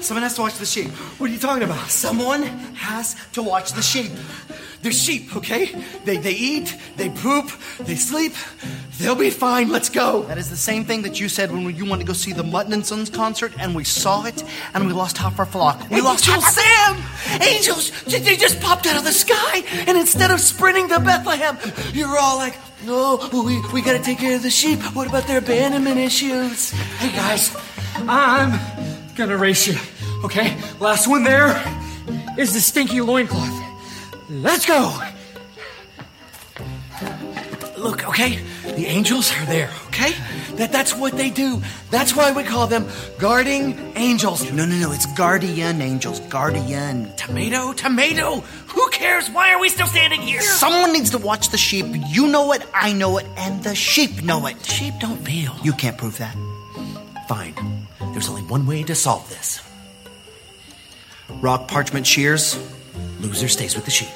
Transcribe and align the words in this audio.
Someone 0.00 0.22
has 0.22 0.34
to 0.34 0.42
watch 0.42 0.54
the 0.58 0.66
sheep. 0.66 0.90
What 1.18 1.28
are 1.28 1.32
you 1.32 1.38
talking 1.38 1.64
about? 1.64 1.88
Someone 1.88 2.42
has 2.74 3.16
to 3.32 3.42
watch 3.42 3.72
the 3.72 3.82
sheep. 3.82 4.12
They're 4.80 4.92
sheep, 4.92 5.34
okay? 5.36 5.74
They, 6.04 6.18
they 6.18 6.32
eat, 6.32 6.76
they 6.96 7.08
poop, 7.08 7.50
they 7.80 7.96
sleep. 7.96 8.32
They'll 8.98 9.16
be 9.16 9.30
fine. 9.30 9.70
Let's 9.70 9.88
go. 9.88 10.22
That 10.22 10.38
is 10.38 10.50
the 10.50 10.56
same 10.56 10.84
thing 10.84 11.02
that 11.02 11.18
you 11.18 11.28
said 11.28 11.50
when 11.50 11.74
you 11.74 11.84
wanted 11.84 12.04
to 12.04 12.06
go 12.06 12.12
see 12.12 12.32
the 12.32 12.44
Mutton 12.44 12.72
and 12.72 12.86
Sons 12.86 13.10
concert, 13.10 13.52
and 13.58 13.74
we 13.74 13.82
saw 13.82 14.24
it, 14.24 14.44
and 14.74 14.86
we 14.86 14.92
lost 14.92 15.18
half 15.18 15.38
our 15.40 15.46
flock. 15.46 15.90
We 15.90 16.00
lost 16.00 16.28
Angel 16.28 16.40
half 16.40 16.54
Sam! 16.54 17.42
Angels! 17.42 17.90
They 18.04 18.20
they 18.20 18.36
just 18.36 18.60
popped 18.60 18.86
out 18.86 18.96
of 18.96 19.04
the 19.04 19.12
sky, 19.12 19.64
and 19.88 19.98
instead 19.98 20.30
of 20.30 20.40
sprinting 20.40 20.88
to 20.90 21.00
Bethlehem, 21.00 21.58
you're 21.92 22.16
all 22.16 22.36
like, 22.36 22.56
no, 22.84 23.28
we, 23.32 23.60
we 23.72 23.82
gotta 23.82 23.98
take 23.98 24.18
care 24.18 24.36
of 24.36 24.42
the 24.42 24.50
sheep. 24.50 24.80
What 24.94 25.08
about 25.08 25.26
their 25.26 25.38
abandonment 25.38 25.98
issues? 25.98 26.70
Hey 26.70 27.10
guys, 27.10 27.56
I'm 27.96 28.77
gonna 29.18 29.36
race 29.36 29.66
you, 29.66 29.74
okay? 30.24 30.56
Last 30.78 31.08
one 31.08 31.24
there 31.24 31.60
is 32.38 32.54
the 32.54 32.60
stinky 32.60 33.00
loincloth. 33.00 33.52
Let's 34.30 34.64
go! 34.64 34.96
Look, 37.76 38.08
okay? 38.08 38.38
The 38.76 38.86
angels 38.86 39.32
are 39.32 39.46
there, 39.46 39.70
okay? 39.88 40.12
That, 40.54 40.70
that's 40.70 40.94
what 40.94 41.14
they 41.16 41.30
do. 41.30 41.60
That's 41.90 42.14
why 42.14 42.32
we 42.32 42.44
call 42.44 42.68
them 42.68 42.86
guarding 43.18 43.76
angels. 43.96 44.50
No, 44.52 44.64
no, 44.64 44.76
no, 44.76 44.92
it's 44.92 45.06
guardian 45.14 45.82
angels. 45.82 46.20
Guardian. 46.20 47.12
Tomato, 47.16 47.72
tomato. 47.72 48.40
Who 48.68 48.88
cares? 48.90 49.28
Why 49.30 49.52
are 49.52 49.60
we 49.60 49.68
still 49.68 49.86
standing 49.86 50.20
here? 50.20 50.40
Someone 50.42 50.92
needs 50.92 51.10
to 51.10 51.18
watch 51.18 51.48
the 51.48 51.58
sheep. 51.58 51.86
You 52.08 52.28
know 52.28 52.52
it, 52.52 52.64
I 52.72 52.92
know 52.92 53.18
it, 53.18 53.26
and 53.36 53.64
the 53.64 53.74
sheep 53.74 54.22
know 54.22 54.46
it. 54.46 54.64
Sheep 54.64 54.94
don't 55.00 55.18
feel. 55.24 55.56
You 55.64 55.72
can't 55.72 55.98
prove 55.98 56.18
that. 56.18 56.36
Fine. 57.28 57.87
There's 58.12 58.28
only 58.28 58.42
one 58.42 58.66
way 58.66 58.82
to 58.84 58.94
solve 58.94 59.28
this. 59.28 59.62
Rock, 61.40 61.68
parchment, 61.68 62.06
shears. 62.06 62.58
Loser 63.20 63.48
stays 63.48 63.74
with 63.74 63.84
the 63.84 63.90
sheep. 63.90 64.08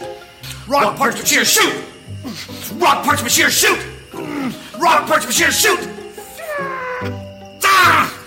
Rock, 0.66 0.96
parchment, 0.96 1.26
shears, 1.26 1.48
shoot! 1.48 1.84
Rock, 2.74 3.04
parchment, 3.04 3.32
shears, 3.32 3.52
shoot! 3.52 3.78
Rock, 4.78 5.06
parchment, 5.06 5.34
shears, 5.34 5.58
shoot! 5.58 5.78
Ah! 7.64 8.18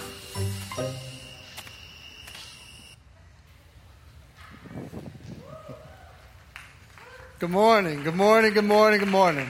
Good 7.39 7.49
morning, 7.49 8.03
good 8.03 8.15
morning, 8.15 8.53
good 8.53 8.65
morning, 8.65 8.99
good 8.99 9.09
morning. 9.09 9.49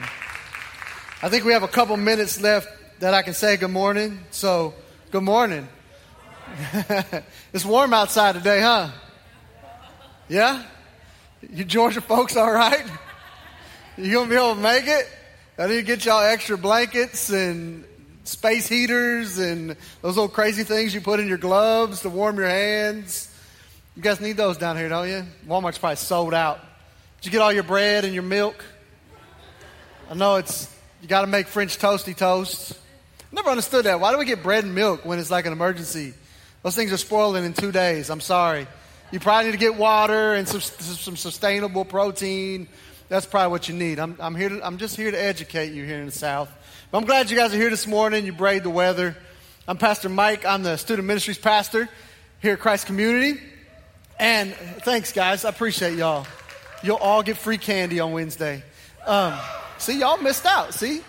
I 1.22 1.28
think 1.28 1.44
we 1.44 1.52
have 1.52 1.62
a 1.62 1.68
couple 1.68 1.96
minutes 1.96 2.40
left 2.40 2.68
that 3.00 3.14
I 3.14 3.22
can 3.22 3.34
say 3.34 3.56
good 3.56 3.70
morning. 3.70 4.20
So, 4.30 4.74
good 5.10 5.22
morning. 5.22 5.68
it's 7.52 7.64
warm 7.64 7.92
outside 7.92 8.34
today, 8.34 8.60
huh? 8.60 8.90
Yeah? 10.28 10.62
You 11.50 11.64
Georgia 11.64 12.00
folks 12.00 12.36
all 12.36 12.52
right? 12.52 12.84
You 13.96 14.12
gonna 14.12 14.30
be 14.30 14.36
able 14.36 14.54
to 14.54 14.60
make 14.60 14.86
it? 14.86 15.08
I 15.58 15.66
need 15.66 15.76
to 15.76 15.82
get 15.82 16.04
y'all 16.04 16.22
extra 16.22 16.58
blankets 16.58 17.30
and 17.30 17.84
space 18.24 18.68
heaters 18.68 19.38
and 19.38 19.70
those 20.02 20.16
little 20.16 20.28
crazy 20.28 20.64
things 20.64 20.94
you 20.94 21.00
put 21.00 21.20
in 21.20 21.28
your 21.28 21.38
gloves 21.38 22.02
to 22.02 22.10
warm 22.10 22.36
your 22.36 22.48
hands. 22.48 23.32
You 23.96 24.02
guys 24.02 24.20
need 24.20 24.36
those 24.36 24.58
down 24.58 24.76
here, 24.76 24.88
don't 24.88 25.08
you? 25.08 25.24
Walmart's 25.46 25.78
probably 25.78 25.96
sold 25.96 26.34
out. 26.34 26.60
Did 27.20 27.26
you 27.26 27.32
get 27.32 27.40
all 27.40 27.52
your 27.52 27.62
bread 27.62 28.04
and 28.04 28.12
your 28.12 28.22
milk? 28.22 28.62
I 30.10 30.14
know 30.14 30.36
it's, 30.36 30.72
you 31.00 31.08
got 31.08 31.22
to 31.22 31.26
make 31.26 31.46
French 31.46 31.78
toasty 31.78 32.14
toasts. 32.14 32.78
Never 33.32 33.48
understood 33.48 33.86
that. 33.86 33.98
Why 33.98 34.12
do 34.12 34.18
we 34.18 34.24
get 34.24 34.42
bread 34.42 34.64
and 34.64 34.74
milk 34.74 35.04
when 35.04 35.18
it's 35.18 35.30
like 35.30 35.46
an 35.46 35.52
emergency? 35.52 36.14
Those 36.66 36.74
things 36.74 36.92
are 36.92 36.96
spoiling 36.96 37.44
in 37.44 37.52
two 37.52 37.70
days. 37.70 38.10
I'm 38.10 38.20
sorry. 38.20 38.66
You 39.12 39.20
probably 39.20 39.44
need 39.44 39.52
to 39.52 39.56
get 39.56 39.76
water 39.76 40.34
and 40.34 40.48
some, 40.48 40.60
some 40.60 41.16
sustainable 41.16 41.84
protein. 41.84 42.66
That's 43.08 43.24
probably 43.24 43.52
what 43.52 43.68
you 43.68 43.76
need. 43.76 44.00
I'm, 44.00 44.16
I'm, 44.18 44.34
here 44.34 44.48
to, 44.48 44.66
I'm 44.66 44.76
just 44.78 44.96
here 44.96 45.12
to 45.12 45.16
educate 45.16 45.72
you 45.74 45.84
here 45.84 46.00
in 46.00 46.06
the 46.06 46.10
South. 46.10 46.50
But 46.90 46.98
I'm 46.98 47.04
glad 47.04 47.30
you 47.30 47.36
guys 47.36 47.54
are 47.54 47.56
here 47.56 47.70
this 47.70 47.86
morning. 47.86 48.26
You 48.26 48.32
braved 48.32 48.64
the 48.64 48.70
weather. 48.70 49.16
I'm 49.68 49.78
Pastor 49.78 50.08
Mike. 50.08 50.44
I'm 50.44 50.64
the 50.64 50.76
student 50.76 51.06
ministries 51.06 51.38
pastor 51.38 51.88
here 52.40 52.54
at 52.54 52.58
Christ 52.58 52.86
Community. 52.86 53.40
And 54.18 54.52
thanks, 54.52 55.12
guys. 55.12 55.44
I 55.44 55.50
appreciate 55.50 55.96
y'all. 55.96 56.26
You'll 56.82 56.96
all 56.96 57.22
get 57.22 57.36
free 57.36 57.58
candy 57.58 58.00
on 58.00 58.10
Wednesday. 58.10 58.64
Um, 59.06 59.38
see, 59.78 60.00
y'all 60.00 60.16
missed 60.16 60.46
out. 60.46 60.74
See? 60.74 61.00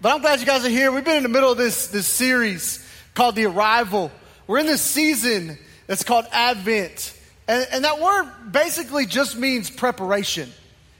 But 0.00 0.14
I'm 0.14 0.20
glad 0.20 0.38
you 0.38 0.46
guys 0.46 0.64
are 0.64 0.68
here. 0.68 0.92
We've 0.92 1.04
been 1.04 1.16
in 1.16 1.24
the 1.24 1.28
middle 1.28 1.50
of 1.50 1.58
this, 1.58 1.88
this 1.88 2.06
series 2.06 2.88
called 3.14 3.34
The 3.34 3.46
Arrival. 3.46 4.12
We're 4.46 4.58
in 4.58 4.66
this 4.66 4.82
season 4.82 5.58
that's 5.86 6.04
called 6.04 6.26
Advent. 6.32 7.18
And, 7.48 7.66
and 7.72 7.84
that 7.84 8.00
word 8.00 8.30
basically 8.52 9.06
just 9.06 9.36
means 9.36 9.70
preparation. 9.70 10.50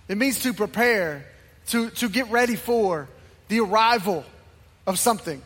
It 0.08 0.18
means 0.18 0.40
to 0.40 0.52
prepare, 0.52 1.26
to, 1.68 1.90
to 1.90 2.08
get 2.08 2.30
ready 2.30 2.56
for 2.56 3.08
the 3.48 3.60
arrival 3.60 4.24
of 4.86 4.98
something. 4.98 5.40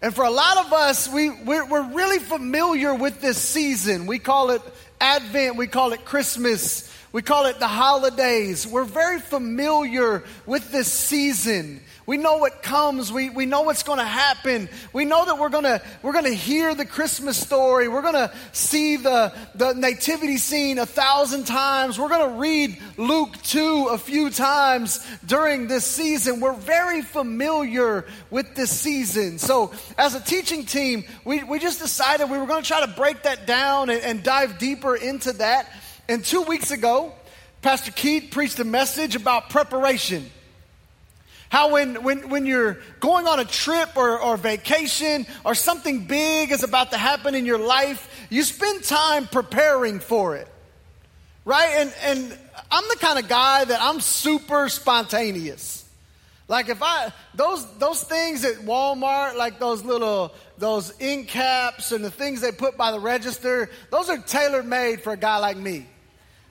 And 0.00 0.14
for 0.14 0.24
a 0.24 0.30
lot 0.30 0.58
of 0.58 0.72
us, 0.72 1.08
we, 1.08 1.30
we're, 1.30 1.66
we're 1.66 1.92
really 1.92 2.20
familiar 2.20 2.94
with 2.94 3.20
this 3.20 3.38
season. 3.38 4.06
We 4.06 4.20
call 4.20 4.50
it 4.50 4.62
Advent, 5.00 5.56
we 5.56 5.66
call 5.66 5.92
it 5.92 6.04
Christmas, 6.04 6.92
we 7.10 7.22
call 7.22 7.46
it 7.46 7.58
the 7.58 7.68
holidays. 7.68 8.66
We're 8.66 8.84
very 8.84 9.18
familiar 9.20 10.22
with 10.46 10.70
this 10.70 10.92
season. 10.92 11.80
We 12.08 12.16
know 12.16 12.38
what 12.38 12.62
comes. 12.62 13.12
We, 13.12 13.28
we 13.28 13.44
know 13.44 13.60
what's 13.60 13.82
going 13.82 13.98
to 13.98 14.02
happen. 14.02 14.70
We 14.94 15.04
know 15.04 15.26
that 15.26 15.38
we're 15.38 15.50
going 15.50 15.64
to 15.64 15.82
we're 16.02 16.18
to 16.18 16.30
hear 16.30 16.74
the 16.74 16.86
Christmas 16.86 17.36
story. 17.36 17.86
We're 17.86 18.00
going 18.00 18.14
to 18.14 18.32
see 18.52 18.96
the, 18.96 19.30
the 19.54 19.74
nativity 19.74 20.38
scene 20.38 20.78
a 20.78 20.86
thousand 20.86 21.44
times. 21.44 21.98
We're 21.98 22.08
going 22.08 22.30
to 22.30 22.38
read 22.38 22.78
Luke 22.96 23.36
2 23.42 23.88
a 23.90 23.98
few 23.98 24.30
times 24.30 25.06
during 25.26 25.68
this 25.68 25.84
season. 25.84 26.40
We're 26.40 26.54
very 26.54 27.02
familiar 27.02 28.06
with 28.30 28.54
this 28.54 28.70
season. 28.70 29.38
So, 29.38 29.72
as 29.98 30.14
a 30.14 30.20
teaching 30.20 30.64
team, 30.64 31.04
we, 31.26 31.44
we 31.44 31.58
just 31.58 31.78
decided 31.78 32.30
we 32.30 32.38
were 32.38 32.46
going 32.46 32.62
to 32.62 32.68
try 32.68 32.80
to 32.86 32.92
break 32.92 33.24
that 33.24 33.46
down 33.46 33.90
and, 33.90 34.00
and 34.02 34.22
dive 34.22 34.56
deeper 34.56 34.96
into 34.96 35.34
that. 35.34 35.70
And 36.08 36.24
two 36.24 36.40
weeks 36.40 36.70
ago, 36.70 37.12
Pastor 37.60 37.92
Keith 37.92 38.30
preached 38.30 38.58
a 38.60 38.64
message 38.64 39.14
about 39.14 39.50
preparation. 39.50 40.30
How 41.50 41.72
when, 41.72 42.02
when, 42.02 42.28
when 42.28 42.46
you're 42.46 42.78
going 43.00 43.26
on 43.26 43.40
a 43.40 43.44
trip 43.44 43.96
or, 43.96 44.18
or 44.18 44.36
vacation 44.36 45.26
or 45.44 45.54
something 45.54 46.06
big 46.06 46.52
is 46.52 46.62
about 46.62 46.90
to 46.90 46.98
happen 46.98 47.34
in 47.34 47.46
your 47.46 47.58
life, 47.58 48.26
you 48.28 48.42
spend 48.42 48.84
time 48.84 49.26
preparing 49.26 50.00
for 50.00 50.36
it. 50.36 50.48
Right? 51.44 51.70
And, 51.78 51.94
and 52.02 52.38
I'm 52.70 52.84
the 52.88 52.96
kind 52.96 53.18
of 53.18 53.28
guy 53.28 53.64
that 53.64 53.80
I'm 53.80 54.00
super 54.00 54.68
spontaneous. 54.68 55.88
Like 56.48 56.70
if 56.70 56.82
I 56.82 57.12
those 57.34 57.66
those 57.76 58.02
things 58.02 58.42
at 58.44 58.56
Walmart, 58.56 59.36
like 59.36 59.58
those 59.58 59.84
little 59.84 60.32
those 60.56 60.98
ink 60.98 61.28
caps 61.28 61.92
and 61.92 62.02
the 62.02 62.10
things 62.10 62.40
they 62.40 62.52
put 62.52 62.78
by 62.78 62.90
the 62.90 62.98
register, 62.98 63.68
those 63.90 64.08
are 64.08 64.16
tailor 64.16 64.62
made 64.62 65.02
for 65.02 65.12
a 65.12 65.16
guy 65.16 65.36
like 65.36 65.58
me. 65.58 65.86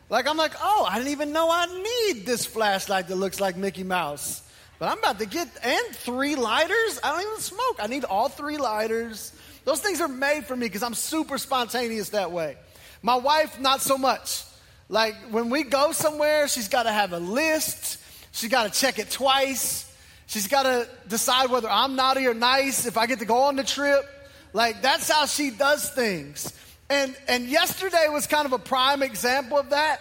Like 0.10 0.28
I'm 0.28 0.38
like, 0.38 0.54
oh, 0.62 0.88
I 0.88 1.00
didn't 1.00 1.12
even 1.12 1.32
know 1.34 1.50
I 1.52 1.66
need 1.66 2.26
this 2.28 2.46
flashlight 2.46 3.08
that 3.08 3.16
looks 3.16 3.40
like 3.40 3.58
Mickey 3.58 3.84
Mouse. 3.84 4.44
But 4.80 4.90
I'm 4.90 5.00
about 5.00 5.20
to 5.20 5.26
get, 5.26 5.48
and 5.64 5.96
three 5.96 6.36
lighters? 6.36 7.00
I 7.04 7.12
don't 7.12 7.22
even 7.22 7.40
smoke. 7.40 7.78
I 7.80 7.88
need 7.88 8.04
all 8.04 8.30
three 8.30 8.58
lighters. 8.58 9.34
Those 9.66 9.80
things 9.80 10.02
are 10.02 10.08
made 10.08 10.46
for 10.46 10.56
me 10.56 10.68
because 10.68 10.84
I'm 10.84 10.94
super 10.94 11.38
spontaneous 11.38 12.10
that 12.10 12.32
way. 12.32 12.58
My 13.02 13.16
wife, 13.16 13.60
not 13.60 13.82
so 13.82 13.98
much. 13.98 14.44
Like 14.90 15.16
when 15.32 15.50
we 15.50 15.64
go 15.64 15.92
somewhere, 15.92 16.48
she's 16.48 16.70
got 16.70 16.84
to 16.84 16.92
have 16.92 17.12
a 17.12 17.20
list. 17.20 18.00
She's 18.32 18.50
got 18.50 18.72
to 18.72 18.80
check 18.80 19.00
it 19.00 19.10
twice. 19.10 19.92
She's 20.28 20.48
got 20.48 20.64
to 20.64 20.88
decide 21.08 21.50
whether 21.50 21.70
I'm 21.70 21.96
naughty 21.96 22.28
or 22.28 22.34
nice, 22.34 22.86
if 22.86 22.98
I 22.98 23.08
get 23.08 23.20
to 23.20 23.26
go 23.26 23.44
on 23.44 23.56
the 23.56 23.64
trip. 23.64 24.06
Like 24.54 24.82
that's 24.82 25.10
how 25.10 25.26
she 25.26 25.50
does 25.50 25.90
things. 25.90 26.54
And, 26.90 27.16
and 27.28 27.48
yesterday 27.48 28.08
was 28.10 28.28
kind 28.28 28.46
of 28.46 28.54
a 28.54 28.60
prime 28.60 29.04
example 29.04 29.58
of 29.58 29.72
that. 29.72 30.00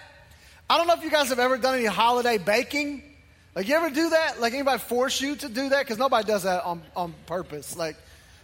I 0.68 0.78
don't 0.78 0.86
know 0.86 0.94
if 0.94 1.02
you 1.02 1.10
guys 1.10 1.30
have 1.30 1.38
ever 1.38 1.58
done 1.58 1.74
any 1.74 1.86
holiday 1.86 2.38
baking. 2.38 3.02
Like, 3.56 3.68
you 3.68 3.74
ever 3.74 3.88
do 3.88 4.10
that? 4.10 4.38
Like, 4.38 4.52
anybody 4.52 4.78
force 4.78 5.18
you 5.18 5.34
to 5.34 5.48
do 5.48 5.70
that? 5.70 5.80
Because 5.80 5.96
nobody 5.96 6.26
does 6.26 6.42
that 6.42 6.62
on, 6.64 6.82
on 6.94 7.14
purpose. 7.24 7.74
Like, 7.74 7.96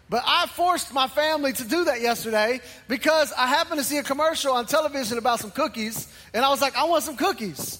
but 0.09 0.23
I 0.27 0.47
forced 0.47 0.95
my 0.95 1.07
family 1.07 1.53
to 1.53 1.65
do 1.65 1.85
that 1.85 2.01
yesterday 2.01 2.61
because 2.89 3.31
I 3.35 3.47
happened 3.47 3.79
to 3.79 3.85
see 3.85 3.99
a 3.99 4.03
commercial 4.03 4.55
on 4.55 4.65
television 4.65 5.19
about 5.19 5.41
some 5.41 5.51
cookies, 5.51 6.11
and 6.33 6.43
I 6.43 6.49
was 6.49 6.63
like, 6.63 6.77
I 6.77 6.85
want 6.85 7.05
some 7.05 7.17
cookies. 7.17 7.79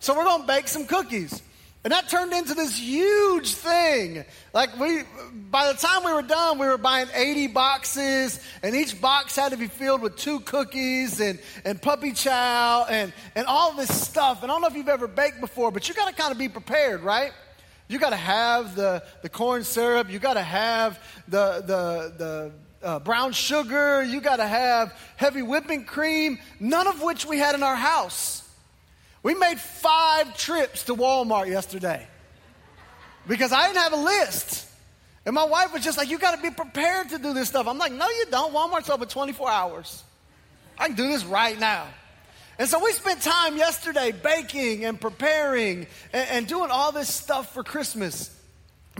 So 0.00 0.16
we're 0.16 0.24
to 0.40 0.46
bake 0.48 0.66
some 0.66 0.84
cookies. 0.86 1.42
And 1.84 1.92
that 1.92 2.08
turned 2.08 2.32
into 2.32 2.54
this 2.54 2.78
huge 2.78 3.52
thing. 3.52 4.24
Like 4.54 4.80
we, 4.80 5.02
by 5.50 5.70
the 5.70 5.78
time 5.78 6.02
we 6.02 6.14
were 6.14 6.22
done, 6.22 6.58
we 6.58 6.66
were 6.66 6.78
buying 6.78 7.08
80 7.14 7.48
boxes 7.48 8.40
and 8.62 8.74
each 8.74 8.98
box 8.98 9.36
had 9.36 9.52
to 9.52 9.58
be 9.58 9.68
filled 9.68 10.00
with 10.00 10.16
two 10.16 10.40
cookies 10.40 11.20
and, 11.20 11.38
and 11.66 11.80
puppy 11.80 12.12
chow 12.12 12.86
and, 12.88 13.12
and 13.34 13.46
all 13.46 13.74
this 13.74 13.94
stuff. 13.94 14.42
And 14.42 14.50
I 14.50 14.54
don't 14.54 14.62
know 14.62 14.68
if 14.68 14.76
you've 14.76 14.88
ever 14.88 15.06
baked 15.06 15.42
before, 15.42 15.70
but 15.70 15.86
you 15.86 15.94
got 15.94 16.08
to 16.08 16.14
kind 16.14 16.32
of 16.32 16.38
be 16.38 16.48
prepared, 16.48 17.02
right? 17.02 17.32
You 17.88 17.98
got 17.98 18.10
to 18.10 18.16
have 18.16 18.74
the, 18.74 19.02
the 19.20 19.28
corn 19.28 19.62
syrup. 19.62 20.10
You 20.10 20.18
got 20.18 20.34
to 20.34 20.42
have 20.42 20.98
the, 21.28 21.62
the, 21.66 22.14
the 22.16 22.52
uh, 22.82 22.98
brown 23.00 23.32
sugar. 23.32 24.02
You 24.02 24.22
got 24.22 24.36
to 24.36 24.46
have 24.46 24.98
heavy 25.16 25.42
whipping 25.42 25.84
cream, 25.84 26.38
none 26.58 26.86
of 26.86 27.02
which 27.02 27.26
we 27.26 27.38
had 27.38 27.54
in 27.54 27.62
our 27.62 27.76
house. 27.76 28.43
We 29.24 29.34
made 29.34 29.58
five 29.58 30.36
trips 30.36 30.84
to 30.84 30.94
Walmart 30.94 31.48
yesterday 31.48 32.06
because 33.26 33.52
I 33.52 33.66
didn't 33.66 33.82
have 33.82 33.94
a 33.94 33.96
list. 33.96 34.68
And 35.24 35.34
my 35.34 35.44
wife 35.44 35.72
was 35.72 35.82
just 35.82 35.96
like, 35.96 36.10
You 36.10 36.18
got 36.18 36.36
to 36.36 36.42
be 36.42 36.50
prepared 36.50 37.08
to 37.08 37.18
do 37.18 37.32
this 37.32 37.48
stuff. 37.48 37.66
I'm 37.66 37.78
like, 37.78 37.92
No, 37.92 38.06
you 38.06 38.26
don't. 38.30 38.52
Walmart's 38.52 38.90
open 38.90 39.08
24 39.08 39.50
hours. 39.50 40.04
I 40.78 40.88
can 40.88 40.96
do 40.96 41.08
this 41.08 41.24
right 41.24 41.58
now. 41.58 41.86
And 42.58 42.68
so 42.68 42.84
we 42.84 42.92
spent 42.92 43.22
time 43.22 43.56
yesterday 43.56 44.12
baking 44.12 44.84
and 44.84 45.00
preparing 45.00 45.86
and, 46.12 46.28
and 46.30 46.46
doing 46.46 46.70
all 46.70 46.92
this 46.92 47.12
stuff 47.12 47.54
for 47.54 47.64
Christmas. 47.64 48.30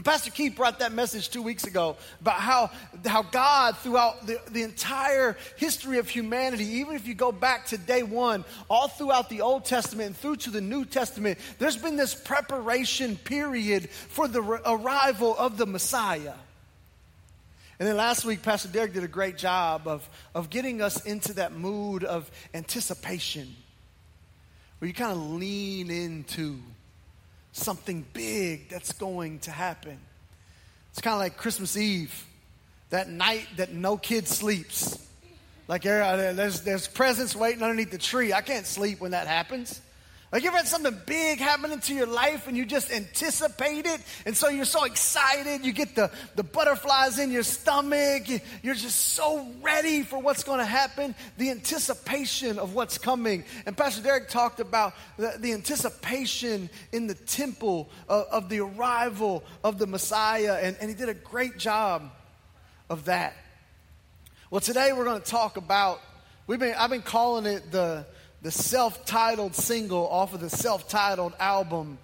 Pastor 0.03 0.31
Keith 0.33 0.57
brought 0.57 0.81
that 0.81 0.93
message 0.93 1.31
two 1.31 1.43
weeks 1.43 1.65
ago 1.65 1.97
about 2.21 2.41
how, 2.41 2.71
how 3.07 3.23
God, 3.23 3.79
throughout 3.79 4.27
the, 4.27 4.41
the 4.51 4.65
entire 4.65 5.37
history 5.57 5.99
of 5.99 6.09
humanity, 6.09 6.65
even 6.65 6.97
if 6.97 7.07
you 7.07 7.15
go 7.15 7.31
back 7.31 7.67
to 7.67 7.79
day 7.79 8.03
one, 8.03 8.45
all 8.69 8.89
throughout 8.89 9.31
the 9.31 9.43
Old 9.43 9.65
Testament 9.65 10.09
and 10.09 10.17
through 10.17 10.37
to 10.37 10.51
the 10.51 10.61
New 10.61 10.85
Testament, 10.85 11.39
there's 11.61 11.77
been 11.77 11.97
this 11.97 12.13
preparation 12.13 13.17
period 13.17 13.89
for 13.89 14.27
the 14.27 14.43
arrival 14.43 15.37
of 15.39 15.59
the 15.59 15.67
Messiah. 15.67 16.35
And 17.79 17.89
then 17.89 17.97
last 17.97 18.25
week, 18.25 18.43
Pastor 18.43 18.69
Derek 18.69 18.95
did 18.95 19.05
a 19.05 19.09
great 19.09 19.37
job 19.37 19.87
of, 19.87 20.09
of 20.35 20.51
getting 20.51 20.83
us 20.83 21.05
into 21.05 21.35
that 21.35 21.53
mood 21.53 22.03
of 22.03 22.29
anticipation, 22.53 23.55
where 24.79 24.89
you 24.89 24.95
kind 24.95 25.13
of 25.13 25.19
lean 25.19 25.91
into 25.91 26.59
something 27.55 28.05
big 28.13 28.69
that's 28.69 28.93
going 28.93 29.39
to 29.41 29.51
happen. 29.51 29.99
It's 30.91 31.01
kind 31.01 31.15
of 31.15 31.21
like 31.21 31.37
Christmas 31.37 31.77
Eve, 31.77 32.27
that 32.91 33.09
night 33.09 33.47
that 33.57 33.73
no 33.73 33.97
kid 33.97 34.29
sleeps. 34.29 34.99
Like 35.67 35.83
there's, 35.83 36.61
there's 36.61 36.89
presents 36.89 37.35
waiting 37.35 37.63
underneath 37.63 37.91
the 37.91 37.99
tree. 37.99 38.33
I 38.33 38.43
can't 38.43 38.67
sleep 38.67 39.01
when 39.01 39.13
that 39.13 39.27
happens. 39.27 39.81
Like 40.35 40.43
you 40.43 40.49
ever 40.49 40.57
had 40.57 40.67
something 40.67 41.01
big 41.07 41.39
happen 41.39 41.71
into 41.71 41.95
your 41.95 42.09
life 42.09 42.49
and 42.49 42.57
you 42.57 42.67
just 42.67 42.91
anticipate 42.91 43.87
it, 43.87 44.01
and 44.27 44.37
so 44.37 44.49
you're 44.49 44.65
so 44.65 44.83
excited, 44.83 45.65
you 45.65 45.73
get 45.73 45.95
the, 45.95 46.11
the 46.35 46.43
butterflies 46.43 47.21
in 47.21 47.31
your 47.31 47.45
stomach, 47.45 48.25
you're 48.61 48.75
just 48.75 48.99
so 48.99 49.47
ready 49.63 50.03
for 50.03 50.19
what's 50.19 50.43
going 50.43 50.59
to 50.59 50.65
happen, 50.65 51.15
the 51.39 51.53
anticipation 51.53 52.59
of 52.59 52.75
what's 52.75 52.99
coming. 52.99 53.45
And 53.65 53.77
Pastor 53.77 54.03
Derek 54.03 54.29
talked 54.29 54.59
about 54.59 54.95
the, 55.19 55.35
the 55.39 55.53
anticipation 55.53 56.69
in 56.91 57.07
the 57.07 57.15
temple 57.15 57.89
of, 58.09 58.27
of, 58.33 58.49
the 58.49 58.59
arrival 58.59 59.45
of 59.63 59.79
the 59.79 59.87
Messiah, 59.87 60.59
and, 60.61 60.77
and 60.81 60.91
he 60.91 60.97
did 60.97 61.09
a 61.09 61.15
great 61.15 61.59
job 61.59 62.11
of 62.91 63.05
that. 63.05 63.37
Well, 64.51 64.61
today 64.61 64.93
we're 64.95 65.05
going 65.05 65.23
to 65.23 65.31
talk 65.31 65.57
about, 65.57 66.01
we've 66.49 66.59
been, 66.59 66.75
I've 66.77 66.91
been 66.91 67.03
calling 67.03 67.47
it 67.47 67.71
the 67.71 68.05
the 68.45 68.51
self 68.51 69.07
titled 69.07 69.55
single 69.55 70.07
off 70.07 70.35
of 70.35 70.41
the 70.41 70.51
self 70.51 70.87
titled 70.87 71.33
album 71.41 71.97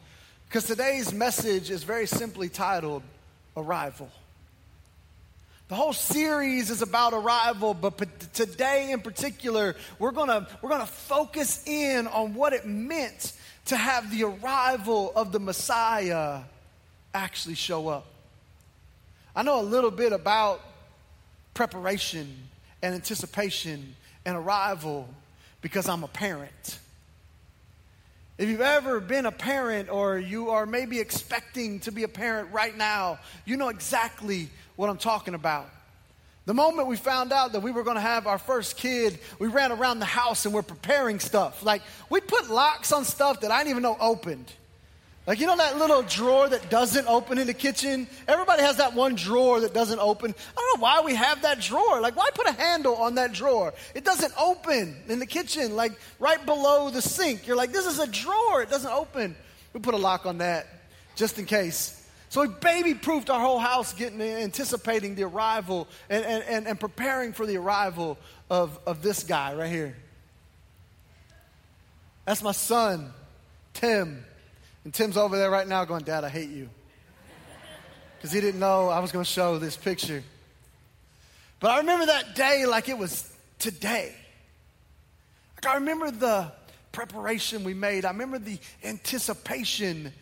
because 0.48 0.64
today's 0.64 1.12
message 1.12 1.70
is 1.70 1.84
very 1.84 2.06
simply 2.06 2.48
titled 2.48 3.02
Arrival. 3.58 4.08
The 5.68 5.74
whole 5.74 5.92
series 5.92 6.70
is 6.70 6.80
about 6.80 7.12
arrival, 7.12 7.74
but 7.74 8.32
today 8.32 8.90
in 8.90 9.02
particular, 9.02 9.76
we're 9.98 10.12
gonna, 10.12 10.48
we're 10.62 10.70
gonna 10.70 10.86
focus 10.86 11.62
in 11.68 12.06
on 12.08 12.32
what 12.34 12.54
it 12.54 12.66
meant 12.66 13.34
to 13.66 13.76
have 13.76 14.10
the 14.10 14.24
arrival 14.24 15.12
of 15.14 15.32
the 15.32 15.38
Messiah 15.38 16.40
actually 17.12 17.54
show 17.54 17.86
up. 17.88 18.06
I 19.36 19.42
know 19.42 19.60
a 19.60 19.62
little 19.62 19.92
bit 19.92 20.12
about 20.12 20.62
preparation 21.52 22.34
and 22.82 22.94
anticipation 22.94 23.94
and 24.24 24.36
arrival 24.36 25.06
because 25.60 25.88
I'm 25.88 26.04
a 26.04 26.08
parent. 26.08 26.78
If 28.38 28.48
you've 28.48 28.62
ever 28.62 29.00
been 29.00 29.26
a 29.26 29.32
parent 29.32 29.90
or 29.90 30.18
you 30.18 30.50
are 30.50 30.64
maybe 30.64 30.98
expecting 30.98 31.80
to 31.80 31.92
be 31.92 32.04
a 32.04 32.08
parent 32.08 32.52
right 32.52 32.74
now, 32.74 33.18
you 33.44 33.56
know 33.58 33.68
exactly 33.68 34.48
what 34.76 34.88
I'm 34.88 34.96
talking 34.96 35.34
about. 35.34 35.68
The 36.46 36.54
moment 36.54 36.88
we 36.88 36.96
found 36.96 37.32
out 37.32 37.52
that 37.52 37.60
we 37.60 37.70
were 37.70 37.82
going 37.82 37.96
to 37.96 38.00
have 38.00 38.26
our 38.26 38.38
first 38.38 38.78
kid, 38.78 39.18
we 39.38 39.48
ran 39.48 39.72
around 39.72 39.98
the 39.98 40.06
house 40.06 40.46
and 40.46 40.54
we're 40.54 40.62
preparing 40.62 41.20
stuff. 41.20 41.62
Like, 41.62 41.82
we 42.08 42.20
put 42.20 42.48
locks 42.48 42.92
on 42.92 43.04
stuff 43.04 43.40
that 43.40 43.50
I 43.50 43.58
didn't 43.58 43.70
even 43.70 43.82
know 43.82 43.96
opened. 44.00 44.50
Like, 45.30 45.38
you 45.38 45.46
know 45.46 45.56
that 45.58 45.78
little 45.78 46.02
drawer 46.02 46.48
that 46.48 46.70
doesn't 46.70 47.06
open 47.06 47.38
in 47.38 47.46
the 47.46 47.54
kitchen? 47.54 48.08
Everybody 48.26 48.62
has 48.62 48.78
that 48.78 48.94
one 48.94 49.14
drawer 49.14 49.60
that 49.60 49.72
doesn't 49.72 50.00
open. 50.00 50.34
I 50.34 50.60
don't 50.60 50.76
know 50.76 50.82
why 50.82 51.02
we 51.02 51.14
have 51.14 51.42
that 51.42 51.60
drawer. 51.60 52.00
Like, 52.00 52.16
why 52.16 52.30
put 52.34 52.48
a 52.48 52.52
handle 52.52 52.96
on 52.96 53.14
that 53.14 53.32
drawer? 53.32 53.72
It 53.94 54.04
doesn't 54.04 54.32
open 54.36 54.96
in 55.06 55.20
the 55.20 55.26
kitchen, 55.26 55.76
like 55.76 55.92
right 56.18 56.44
below 56.44 56.90
the 56.90 57.00
sink. 57.00 57.46
You're 57.46 57.54
like, 57.54 57.70
this 57.70 57.86
is 57.86 58.00
a 58.00 58.08
drawer. 58.08 58.60
It 58.60 58.70
doesn't 58.70 58.90
open. 58.90 59.36
We 59.72 59.78
put 59.78 59.94
a 59.94 59.98
lock 59.98 60.26
on 60.26 60.38
that 60.38 60.66
just 61.14 61.38
in 61.38 61.46
case. 61.46 62.04
So 62.28 62.40
we 62.40 62.48
baby 62.48 62.94
proofed 62.94 63.30
our 63.30 63.38
whole 63.38 63.60
house, 63.60 63.92
getting 63.92 64.20
anticipating 64.20 65.14
the 65.14 65.22
arrival 65.22 65.86
and, 66.08 66.24
and, 66.24 66.42
and, 66.42 66.66
and 66.66 66.80
preparing 66.80 67.34
for 67.34 67.46
the 67.46 67.56
arrival 67.56 68.18
of, 68.50 68.76
of 68.84 69.00
this 69.00 69.22
guy 69.22 69.54
right 69.54 69.70
here. 69.70 69.96
That's 72.24 72.42
my 72.42 72.50
son, 72.50 73.12
Tim. 73.74 74.24
And 74.84 74.94
Tim's 74.94 75.16
over 75.16 75.36
there 75.36 75.50
right 75.50 75.68
now 75.68 75.84
going, 75.84 76.04
Dad, 76.04 76.24
I 76.24 76.28
hate 76.28 76.50
you. 76.50 76.68
Because 78.16 78.32
he 78.32 78.40
didn't 78.40 78.60
know 78.60 78.88
I 78.88 79.00
was 79.00 79.12
going 79.12 79.24
to 79.24 79.30
show 79.30 79.58
this 79.58 79.76
picture. 79.76 80.22
But 81.58 81.70
I 81.70 81.78
remember 81.78 82.06
that 82.06 82.34
day 82.34 82.66
like 82.66 82.88
it 82.88 82.96
was 82.96 83.30
today. 83.58 84.14
Like 85.56 85.66
I 85.66 85.74
remember 85.74 86.10
the 86.10 86.52
preparation 86.92 87.64
we 87.64 87.74
made. 87.74 88.04
I 88.04 88.10
remember 88.10 88.38
the 88.38 88.58
anticipation 88.82 90.12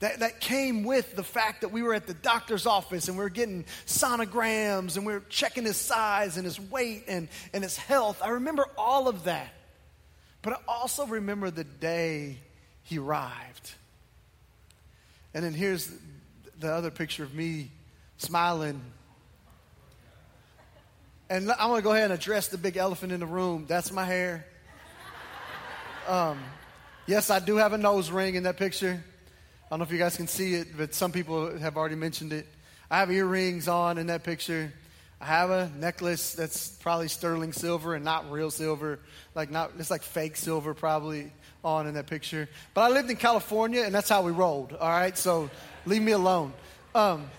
that, 0.00 0.20
that 0.20 0.40
came 0.40 0.84
with 0.84 1.16
the 1.16 1.22
fact 1.22 1.62
that 1.62 1.70
we 1.70 1.82
were 1.82 1.94
at 1.94 2.06
the 2.06 2.14
doctor's 2.14 2.66
office 2.66 3.08
and 3.08 3.16
we 3.16 3.24
were 3.24 3.30
getting 3.30 3.64
sonograms 3.86 4.96
and 4.96 5.06
we 5.06 5.12
were 5.12 5.22
checking 5.28 5.64
his 5.64 5.76
size 5.76 6.36
and 6.36 6.44
his 6.44 6.60
weight 6.60 7.04
and, 7.08 7.28
and 7.52 7.62
his 7.62 7.76
health. 7.76 8.20
I 8.22 8.30
remember 8.30 8.66
all 8.76 9.08
of 9.08 9.24
that. 9.24 9.52
But 10.42 10.54
I 10.54 10.56
also 10.68 11.06
remember 11.06 11.50
the 11.50 11.64
day 11.64 12.38
he 12.82 12.98
arrived. 12.98 13.74
And 15.34 15.44
then 15.44 15.52
here's 15.52 15.90
the 16.60 16.72
other 16.72 16.90
picture 16.90 17.24
of 17.24 17.34
me 17.34 17.70
smiling. 18.18 18.80
And 21.28 21.50
I'm 21.50 21.68
going 21.68 21.80
to 21.80 21.84
go 21.84 21.92
ahead 21.92 22.04
and 22.04 22.12
address 22.12 22.48
the 22.48 22.58
big 22.58 22.76
elephant 22.76 23.10
in 23.10 23.18
the 23.18 23.26
room. 23.26 23.66
That's 23.66 23.90
my 23.90 24.04
hair. 24.04 24.46
Um, 26.06 26.38
yes, 27.06 27.30
I 27.30 27.40
do 27.40 27.56
have 27.56 27.72
a 27.72 27.78
nose 27.78 28.10
ring 28.10 28.36
in 28.36 28.44
that 28.44 28.56
picture. 28.56 29.02
I 29.02 29.68
don't 29.70 29.80
know 29.80 29.84
if 29.84 29.90
you 29.90 29.98
guys 29.98 30.16
can 30.16 30.28
see 30.28 30.54
it, 30.54 30.68
but 30.76 30.94
some 30.94 31.10
people 31.10 31.58
have 31.58 31.76
already 31.76 31.96
mentioned 31.96 32.32
it. 32.32 32.46
I 32.90 32.98
have 32.98 33.10
earrings 33.10 33.66
on 33.66 33.98
in 33.98 34.06
that 34.06 34.22
picture. 34.22 34.72
I 35.20 35.24
have 35.24 35.50
a 35.50 35.70
necklace 35.78 36.34
that's 36.34 36.68
probably 36.68 37.08
sterling 37.08 37.52
silver 37.52 37.94
and 37.94 38.04
not 38.04 38.30
real 38.30 38.50
silver. 38.50 39.00
Like 39.34 39.50
not 39.50 39.72
it's 39.78 39.90
like 39.90 40.02
fake 40.02 40.36
silver 40.36 40.74
probably 40.74 41.32
on 41.64 41.86
in 41.86 41.94
that 41.94 42.06
picture. 42.06 42.48
But 42.74 42.82
I 42.82 42.88
lived 42.88 43.10
in 43.10 43.16
California, 43.16 43.82
and 43.82 43.94
that's 43.94 44.08
how 44.08 44.22
we 44.22 44.32
rolled. 44.32 44.72
All 44.72 44.88
right, 44.88 45.16
so 45.16 45.50
leave 45.86 46.02
me 46.02 46.12
alone. 46.12 46.52
Um, 46.94 47.30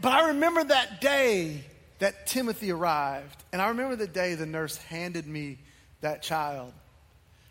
but 0.00 0.12
I 0.12 0.28
remember 0.28 0.62
that 0.64 1.00
day 1.00 1.64
that 1.98 2.26
Timothy 2.26 2.70
arrived, 2.70 3.42
and 3.52 3.60
I 3.60 3.68
remember 3.68 3.96
the 3.96 4.06
day 4.06 4.34
the 4.34 4.46
nurse 4.46 4.76
handed 4.76 5.26
me 5.26 5.58
that 6.00 6.22
child. 6.22 6.72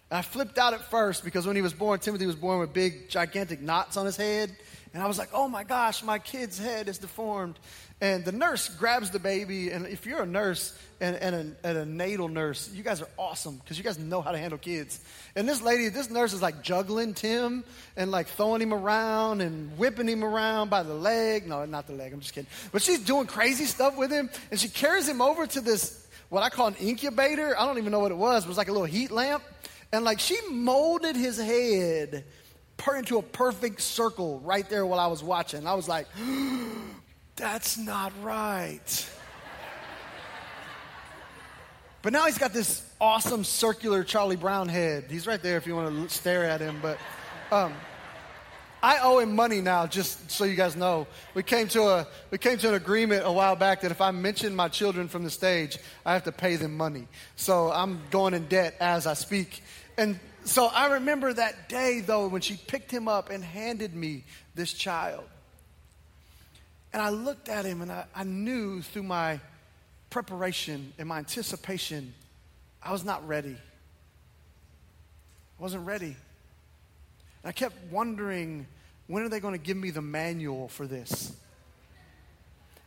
And 0.10 0.18
I 0.18 0.22
flipped 0.22 0.58
out 0.58 0.74
at 0.74 0.90
first 0.90 1.26
because 1.26 1.46
when 1.46 1.56
he 1.56 1.62
was 1.62 1.74
born, 1.74 2.00
Timothy 2.00 2.26
was 2.26 2.36
born 2.36 2.60
with 2.60 2.72
big, 2.72 3.10
gigantic 3.10 3.60
knots 3.60 3.98
on 3.98 4.06
his 4.06 4.16
head. 4.16 4.56
And 4.94 5.04
I 5.04 5.08
was 5.08 5.18
like, 5.18 5.30
oh 5.34 5.50
my 5.50 5.66
gosh, 5.66 6.02
my 6.02 6.18
kid's 6.18 6.58
head 6.58 6.88
is 6.88 6.98
deformed. 6.98 7.60
And 8.00 8.24
the 8.24 8.32
nurse 8.32 8.70
grabs 8.70 9.10
the 9.10 9.20
baby. 9.20 9.72
And 9.72 9.88
if 9.88 10.06
you're 10.06 10.22
a 10.22 10.26
nurse 10.26 10.78
and, 11.02 11.16
and, 11.16 11.36
a, 11.36 11.68
and 11.68 11.78
a 11.80 11.86
natal 11.86 12.28
nurse, 12.28 12.70
you 12.72 12.84
guys 12.84 13.02
are 13.02 13.10
awesome 13.18 13.58
because 13.58 13.78
you 13.78 13.84
guys 13.84 13.98
know 13.98 14.22
how 14.22 14.32
to 14.32 14.38
handle 14.38 14.60
kids. 14.60 15.00
And 15.36 15.50
this 15.50 15.64
lady, 15.64 15.90
this 15.90 16.12
nurse 16.12 16.32
is 16.32 16.42
like 16.42 16.62
juggling 16.62 17.16
Tim 17.16 17.64
and 17.96 18.12
like 18.12 18.28
throwing 18.28 18.62
him 18.62 18.72
around 18.72 19.42
and 19.42 19.76
whipping 19.80 20.08
him 20.08 20.24
around 20.24 20.70
by 20.70 20.84
the 20.84 20.94
leg. 20.94 21.48
No, 21.48 21.66
not 21.66 21.88
the 21.88 21.94
leg, 21.94 22.14
I'm 22.14 22.20
just 22.20 22.34
kidding. 22.34 22.50
But 22.72 22.84
she's 22.84 23.04
doing 23.04 23.26
crazy 23.26 23.66
stuff 23.66 23.98
with 23.98 24.12
him. 24.12 24.30
And 24.52 24.60
she 24.60 24.70
carries 24.70 25.10
him 25.10 25.20
over 25.20 25.48
to 25.48 25.62
this, 25.62 26.06
what 26.30 26.44
I 26.44 26.50
call 26.50 26.68
an 26.68 26.76
incubator. 26.76 27.60
I 27.60 27.66
don't 27.66 27.80
even 27.80 27.92
know 27.92 28.00
what 28.00 28.12
it 28.12 28.18
was. 28.18 28.46
It 28.46 28.48
was 28.48 28.58
like 28.58 28.70
a 28.70 28.74
little 28.74 28.86
heat 28.86 29.10
lamp. 29.10 29.44
And 29.92 30.06
like 30.06 30.20
she 30.20 30.38
molded 30.52 31.16
his 31.16 31.38
head 31.38 32.26
into 32.96 33.18
a 33.18 33.22
perfect 33.22 33.82
circle 33.82 34.40
right 34.42 34.70
there 34.70 34.86
while 34.86 35.00
I 35.00 35.08
was 35.08 35.22
watching. 35.22 35.68
I 35.68 35.74
was 35.74 35.90
like, 35.90 36.08
that's 37.38 37.78
not 37.78 38.12
right. 38.22 39.10
But 42.02 42.14
now 42.14 42.26
he's 42.26 42.38
got 42.38 42.54
this 42.54 42.84
awesome 43.00 43.44
circular 43.44 44.04
Charlie 44.04 44.36
Brown 44.36 44.70
head. 44.70 45.06
He's 45.10 45.28
right 45.28 45.42
there 45.42 45.58
if 45.58 45.68
you 45.68 45.76
want 45.76 46.10
to 46.10 46.16
stare 46.16 46.46
at 46.46 46.62
him. 46.62 46.80
But, 46.82 46.98
um, 47.52 47.74
I 48.82 49.00
owe 49.00 49.20
him 49.20 49.36
money 49.36 49.62
now, 49.62 49.88
just 49.88 50.30
so 50.30 50.44
you 50.44 50.56
guys 50.56 50.76
know. 50.76 51.08
We 51.34 51.42
came 51.44 51.68
to 51.70 51.82
a 51.84 52.08
we 52.30 52.38
came 52.38 52.58
to 52.60 52.70
an 52.70 52.76
agreement 52.76 53.26
a 53.26 53.32
while 53.32 53.56
back 53.56 53.82
that 53.82 53.92
if 53.92 54.02
I 54.02 54.12
mention 54.12 54.56
my 54.56 54.68
children 54.68 55.08
from 55.08 55.24
the 55.24 55.30
stage, 55.30 55.78
I 56.06 56.14
have 56.14 56.24
to 56.26 56.32
pay 56.32 56.58
them 56.58 56.78
money. 56.78 57.08
So 57.36 57.72
I'm 57.72 58.02
going 58.12 58.34
in 58.34 58.48
debt 58.48 58.76
as 58.80 59.08
I 59.08 59.16
speak. 59.16 59.64
And 59.98 60.20
so 60.44 60.68
I 60.68 60.94
remember 60.94 61.34
that 61.34 61.70
day 61.70 62.02
though 62.02 62.28
when 62.28 62.42
she 62.42 62.56
picked 62.56 62.92
him 62.92 63.08
up 63.08 63.32
and 63.32 63.44
handed 63.44 63.96
me 63.96 64.24
this 64.54 64.74
child. 64.74 65.24
And 66.94 67.02
I 67.02 67.10
looked 67.10 67.50
at 67.50 67.66
him 67.66 67.82
and 67.82 67.92
I, 67.92 68.06
I 68.16 68.24
knew 68.24 68.82
through 68.82 69.04
my 69.04 69.40
preparation 70.10 70.94
and 70.98 71.08
my 71.08 71.20
anticipation, 71.20 72.14
I 72.82 72.92
was 72.92 73.04
not 73.04 73.28
ready. 73.28 73.58
I 75.60 75.62
wasn't 75.62 75.86
ready. 75.86 76.16
And 77.44 77.46
I 77.46 77.52
kept 77.52 77.76
wondering, 77.92 78.68
when 79.08 79.24
are 79.24 79.30
they 79.30 79.40
going 79.40 79.54
to 79.54 79.60
give 79.60 79.78
me 79.78 79.92
the 79.92 80.02
manual 80.02 80.68
for 80.70 80.88
this? 80.88 81.36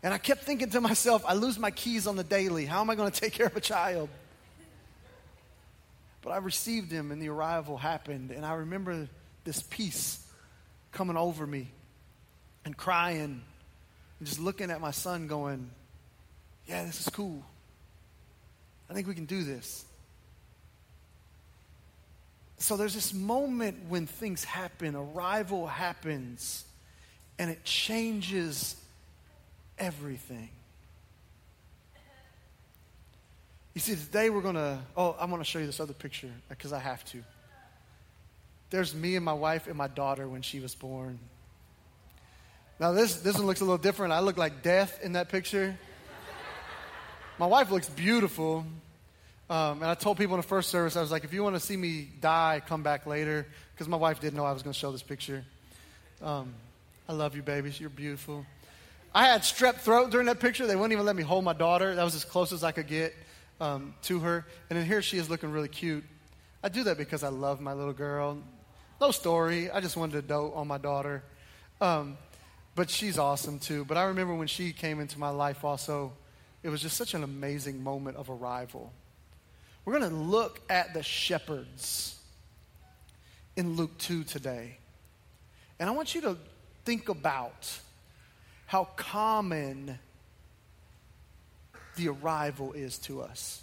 And 0.03 0.15
I 0.15 0.19
kept 0.19 0.45
thinking 0.45 0.71
to 0.71 0.81
myself, 0.81 1.25
I 1.27 1.35
lose 1.35 1.59
my 1.59 1.71
keys 1.71 2.07
on 2.07 2.17
the 2.17 2.25
daily. 2.25 2.65
How 2.65 2.81
am 2.81 2.89
I 2.89 2.95
going 2.95 3.11
to 3.11 3.21
take 3.21 3.35
care 3.35 3.47
of 3.47 3.57
a 3.57 3.61
child? 3.61 4.09
But 6.23 6.31
I 6.31 6.39
received 6.39 6.91
him, 6.91 7.13
and 7.13 7.21
the 7.21 7.29
arrival 7.29 7.77
happened. 7.77 8.31
And 8.31 8.45
I 8.45 8.55
remember 8.55 9.09
this 9.45 9.63
peace 9.63 10.27
coming 10.93 11.17
over 11.17 11.47
me 11.47 11.69
and 12.65 12.77
crying 12.77 13.43
just 14.23 14.41
looking 14.41 14.71
at 14.71 14.81
my 14.81 14.91
son, 14.91 15.27
going, 15.27 15.71
Yeah, 16.67 16.85
this 16.85 17.01
is 17.01 17.09
cool. 17.09 17.43
I 18.89 18.95
think 18.95 19.07
we 19.07 19.15
can 19.15 19.27
do 19.27 19.45
this. 19.45 19.85
So 22.59 22.77
there's 22.77 22.95
this 22.95 23.15
moment 23.15 23.89
when 23.89 24.07
things 24.07 24.45
happen, 24.45 24.95
arrival 24.95 25.67
happens, 25.67 26.65
and 27.39 27.51
it 27.51 27.65
changes 27.65 28.77
everything. 29.79 30.51
You 33.75 33.81
see, 33.81 33.95
today 33.95 34.29
we're 34.29 34.43
going 34.43 34.57
to, 34.57 34.79
oh, 34.97 35.17
I'm 35.19 35.31
going 35.31 35.41
to 35.41 35.45
show 35.45 35.59
you 35.59 35.67
this 35.67 35.81
other 35.81 35.95
picture 35.95 36.31
because 36.49 36.73
I 36.73 36.81
have 36.81 37.05
to. 37.07 37.23
There's 38.69 38.95
me 38.95 39.17
and 39.17 39.25
my 39.25 39.33
wife 39.33 39.67
and 39.67 39.77
my 39.77 39.89
daughter 39.89 40.29
when 40.29 40.43
she 40.43 40.61
was 40.61 40.75
born. 40.75 41.19
Now, 42.81 42.93
this, 42.93 43.17
this 43.17 43.37
one 43.37 43.45
looks 43.45 43.61
a 43.61 43.65
little 43.65 43.77
different. 43.77 44.15
I 44.15 44.21
look 44.21 44.39
like 44.39 44.63
death 44.63 45.01
in 45.03 45.13
that 45.13 45.29
picture. 45.29 45.79
My 47.39 47.47
wife 47.47 47.71
looks 47.71 47.91
beautiful. 47.91 48.65
Um, 49.51 49.83
and 49.83 49.85
I 49.85 49.95
told 49.95 50.17
people 50.17 50.35
in 50.35 50.41
the 50.41 50.47
first 50.47 50.71
service, 50.71 50.97
I 50.97 51.03
was 51.03 51.11
like, 51.11 51.23
if 51.23 51.35
you 51.35 51.43
want 51.43 51.57
to 51.57 51.61
see 51.61 51.77
me 51.77 52.09
die, 52.23 52.63
come 52.67 52.83
back 52.83 53.05
later. 53.05 53.47
Because 53.75 53.87
my 53.87 53.99
wife 53.99 54.21
didn't 54.21 54.39
know 54.39 54.47
I 54.47 54.53
was 54.53 54.63
going 54.63 54.73
to 54.73 54.79
show 54.79 54.93
this 54.93 55.03
picture. 55.03 55.45
Um, 56.23 56.55
I 57.07 57.13
love 57.13 57.37
you, 57.37 57.43
babies. 57.43 57.79
You're 57.79 57.91
beautiful. 57.91 58.47
I 59.15 59.27
had 59.27 59.43
strep 59.43 59.75
throat 59.75 60.11
during 60.11 60.29
that 60.29 60.41
picture. 60.41 60.67
They 60.67 60.75
wouldn't 60.75 60.93
even 60.93 61.05
let 61.05 61.17
me 61.17 61.23
hold 61.23 61.45
my 61.45 61.53
daughter. 61.53 61.95
That 61.95 62.05
was 62.05 62.15
as 62.15 62.25
close 62.25 62.51
as 62.51 62.65
I 62.65 62.73
could 62.73 62.87
get 62.87 63.15
um, 63.61 63.93
to 64.05 64.21
her. 64.21 64.47
And 64.71 64.79
then 64.79 64.87
here 64.87 65.03
she 65.03 65.19
is 65.19 65.29
looking 65.29 65.51
really 65.51 65.69
cute. 65.69 66.05
I 66.63 66.71
do 66.71 66.85
that 66.85 66.97
because 66.97 67.25
I 67.25 67.29
love 67.29 67.61
my 67.61 67.75
little 67.75 67.93
girl. 67.93 68.39
No 69.03 69.11
story. 69.11 69.71
I 69.71 69.81
just 69.81 69.99
wanted 69.99 70.13
to 70.13 70.23
dote 70.23 70.55
on 70.55 70.67
my 70.67 70.79
daughter. 70.79 71.23
Um, 71.83 72.17
but 72.75 72.91
she's 72.91 73.19
awesome 73.19 73.59
too. 73.59 73.85
But 73.85 73.97
I 73.97 74.05
remember 74.05 74.35
when 74.35 74.49
she 74.49 74.73
came 74.73 75.01
into 75.01 75.19
my 75.19 75.31
life 75.31 75.65
also, 75.65 76.13
it 76.63 76.69
was 76.69 76.83
just 76.83 76.97
such 76.97 77.15
an 77.15 77.25
amazing 77.25 77.83
moment 77.83 78.17
of 78.17 78.31
arrival. 78.31 78.93
We're 79.85 79.99
going 79.99 80.11
to 80.11 80.17
look 80.17 80.61
at 80.69 80.95
the 80.95 81.03
shepherds 81.03 82.19
in 83.57 83.77
Luke 83.77 83.97
2 83.99 84.25
today. 84.25 84.79
And 85.79 85.89
I 85.89 85.93
want 85.93 86.15
you 86.15 86.21
to 86.23 86.37
think 86.85 87.09
about 87.09 87.71
how 88.67 88.85
common 88.97 89.99
the 91.97 92.09
arrival 92.09 92.73
is 92.73 92.99
to 92.99 93.23
us. 93.23 93.63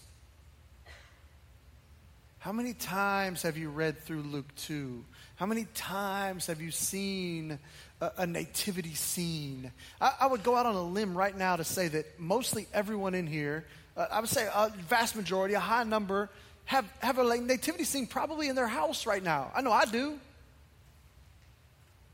How 2.39 2.51
many 2.51 2.73
times 2.73 3.41
have 3.41 3.57
you 3.57 3.69
read 3.69 3.99
through 4.03 4.21
Luke 4.21 4.53
2? 4.57 5.03
How 5.35 5.45
many 5.45 5.65
times 5.73 6.47
have 6.47 6.61
you 6.61 6.71
seen 6.71 7.59
a, 8.01 8.27
nativity 8.27 8.94
scene? 8.94 9.72
I, 10.00 10.13
I, 10.22 10.27
would 10.27 10.44
go 10.44 10.56
out 10.56 10.66
on 10.66 10.75
a 10.75 10.84
limb 10.84 11.18
right 11.18 11.36
now 11.36 11.56
to 11.56 11.63
say 11.63 11.88
that 11.88 12.20
mostly 12.20 12.68
everyone 12.74 13.16
in 13.16 13.27
here 13.27 13.66
uh, 13.98 14.06
I 14.12 14.20
would 14.20 14.30
say 14.30 14.48
a 14.54 14.70
vast 14.88 15.16
majority, 15.16 15.56
a 15.56 15.60
high 15.60 15.84
number, 15.84 16.30
have, 16.66 16.86
have 17.00 17.18
a 17.18 17.38
nativity 17.38 17.84
scene 17.84 18.06
probably 18.06 18.48
in 18.48 18.56
their 18.56 18.68
house 18.68 19.06
right 19.06 19.24
now. 19.24 19.51
I 19.56 19.62
know 19.62 19.72
I 19.72 19.86
do. 19.86 20.20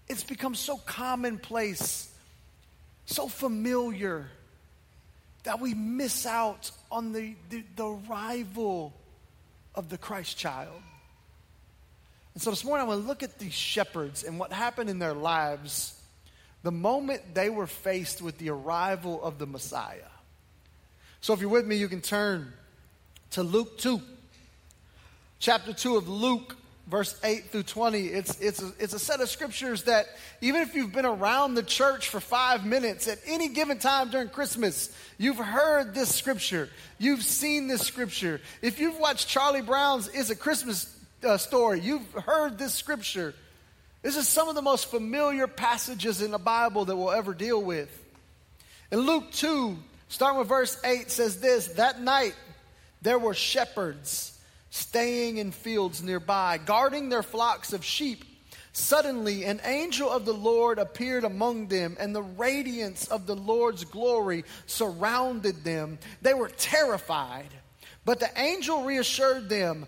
It's 0.08 0.24
become 0.24 0.56
so 0.56 0.78
commonplace, 0.78 2.12
so 3.06 3.28
familiar, 3.28 4.28
that 5.44 5.60
we 5.60 5.74
miss 5.74 6.26
out 6.26 6.72
on 6.90 7.12
the, 7.12 7.36
the, 7.50 7.64
the 7.76 7.86
arrival 7.86 8.94
of 9.76 9.90
the 9.90 9.98
Christ 9.98 10.38
child. 10.38 10.82
And 12.34 12.42
so 12.42 12.50
this 12.50 12.64
morning 12.64 12.86
I 12.86 12.90
want 12.90 13.02
to 13.02 13.08
look 13.08 13.24
at 13.24 13.40
these 13.40 13.54
shepherds 13.54 14.24
and 14.24 14.40
what 14.40 14.52
happened 14.52 14.90
in 14.90 15.00
their 15.00 15.14
lives 15.14 16.00
the 16.64 16.72
moment 16.72 17.22
they 17.34 17.50
were 17.50 17.68
faced 17.68 18.22
with 18.22 18.38
the 18.38 18.50
arrival 18.50 19.22
of 19.22 19.38
the 19.38 19.46
Messiah. 19.46 19.98
So 21.22 21.34
if 21.34 21.42
you're 21.42 21.50
with 21.50 21.68
me, 21.68 21.76
you 21.76 21.90
can 21.90 22.02
turn 22.02 22.52
to 23.32 23.44
Luke 23.44 23.78
2. 23.78 24.02
Chapter 25.40 25.74
2 25.74 25.98
of 25.98 26.08
Luke, 26.08 26.56
verse 26.88 27.20
8 27.22 27.50
through 27.50 27.64
20. 27.64 28.08
It's, 28.08 28.40
it's, 28.40 28.62
a, 28.62 28.72
it's 28.80 28.94
a 28.94 29.00
set 29.00 29.20
of 29.20 29.30
scriptures 29.30 29.84
that 29.84 30.06
even 30.40 30.62
if 30.62 30.74
you've 30.74 30.94
been 30.94 31.06
around 31.06 31.56
the 31.56 31.64
church 31.64 32.08
for 32.08 32.22
five 32.22 32.66
minutes 32.66 33.10
at 33.10 33.20
any 33.28 33.50
given 33.50 33.78
time 33.78 34.10
during 34.10 34.30
Christmas, 34.30 34.96
you've 35.18 35.38
heard 35.38 35.94
this 35.94 36.16
scripture. 36.16 36.70
You've 36.98 37.24
seen 37.24 37.68
this 37.68 37.82
scripture. 37.82 38.40
If 38.62 38.80
you've 38.80 38.98
watched 38.98 39.28
Charlie 39.28 39.62
Brown's 39.62 40.08
Is 40.10 40.30
a 40.30 40.36
Christmas 40.36 40.93
uh, 41.24 41.38
Story, 41.38 41.80
you've 41.80 42.12
heard 42.14 42.58
this 42.58 42.74
scripture. 42.74 43.34
This 44.02 44.18
is 44.18 44.28
some 44.28 44.50
of 44.50 44.56
the 44.56 44.62
most 44.62 44.92
familiar 44.92 45.48
passages 45.48 46.22
in 46.22 46.32
the 46.32 46.38
Bible 46.38 46.86
that 46.86 46.96
we'll 46.96 47.12
ever 47.12 47.34
deal 47.34 47.62
with. 47.62 47.90
In 48.92 49.00
Luke 49.00 49.32
2, 49.32 49.78
Starting 50.14 50.38
with 50.38 50.48
verse 50.48 50.78
8 50.84 51.10
says 51.10 51.40
this 51.40 51.70
That 51.70 52.00
night 52.00 52.36
there 53.02 53.18
were 53.18 53.34
shepherds 53.34 54.40
staying 54.70 55.40
in 55.40 55.52
fields 55.52 56.04
nearby, 56.04 56.60
guarding 56.64 57.10
their 57.10 57.24
flocks 57.24 57.74
of 57.74 57.84
sheep. 57.84 58.24
Suddenly, 58.74 59.44
an 59.46 59.60
angel 59.64 60.12
of 60.12 60.26
the 60.26 60.34
Lord 60.34 60.78
appeared 60.78 61.24
among 61.24 61.68
them, 61.68 61.98
and 62.00 62.16
the 62.16 62.22
radiance 62.22 63.08
of 63.08 63.26
the 63.26 63.36
Lord's 63.36 63.86
glory 63.86 64.46
surrounded 64.68 65.64
them. 65.64 65.98
They 66.22 66.36
were 66.36 66.50
terrified. 66.50 67.50
But 68.06 68.20
the 68.20 68.30
angel 68.40 68.84
reassured 68.84 69.50
them, 69.50 69.88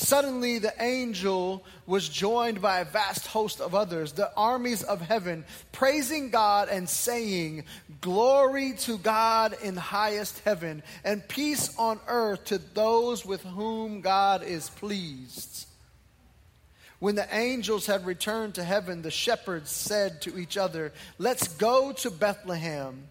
Suddenly, 0.00 0.60
the 0.60 0.80
angel 0.80 1.64
was 1.84 2.08
joined 2.08 2.62
by 2.62 2.78
a 2.78 2.84
vast 2.84 3.26
host 3.26 3.60
of 3.60 3.74
others, 3.74 4.12
the 4.12 4.32
armies 4.36 4.84
of 4.84 5.00
heaven, 5.00 5.44
praising 5.72 6.30
God 6.30 6.68
and 6.68 6.88
saying, 6.88 7.64
Glory 8.00 8.74
to 8.82 8.96
God 8.98 9.56
in 9.60 9.74
highest 9.74 10.38
heaven, 10.44 10.84
and 11.02 11.26
peace 11.26 11.76
on 11.76 11.98
earth 12.06 12.44
to 12.44 12.58
those 12.58 13.26
with 13.26 13.42
whom 13.42 14.00
God 14.00 14.44
is 14.44 14.70
pleased. 14.70 15.66
When 17.00 17.16
the 17.16 17.26
angels 17.36 17.86
had 17.86 18.06
returned 18.06 18.54
to 18.54 18.62
heaven, 18.62 19.02
the 19.02 19.10
shepherds 19.10 19.72
said 19.72 20.22
to 20.22 20.38
each 20.38 20.56
other, 20.56 20.92
Let's 21.18 21.48
go 21.48 21.90
to 21.94 22.10
Bethlehem. 22.12 23.02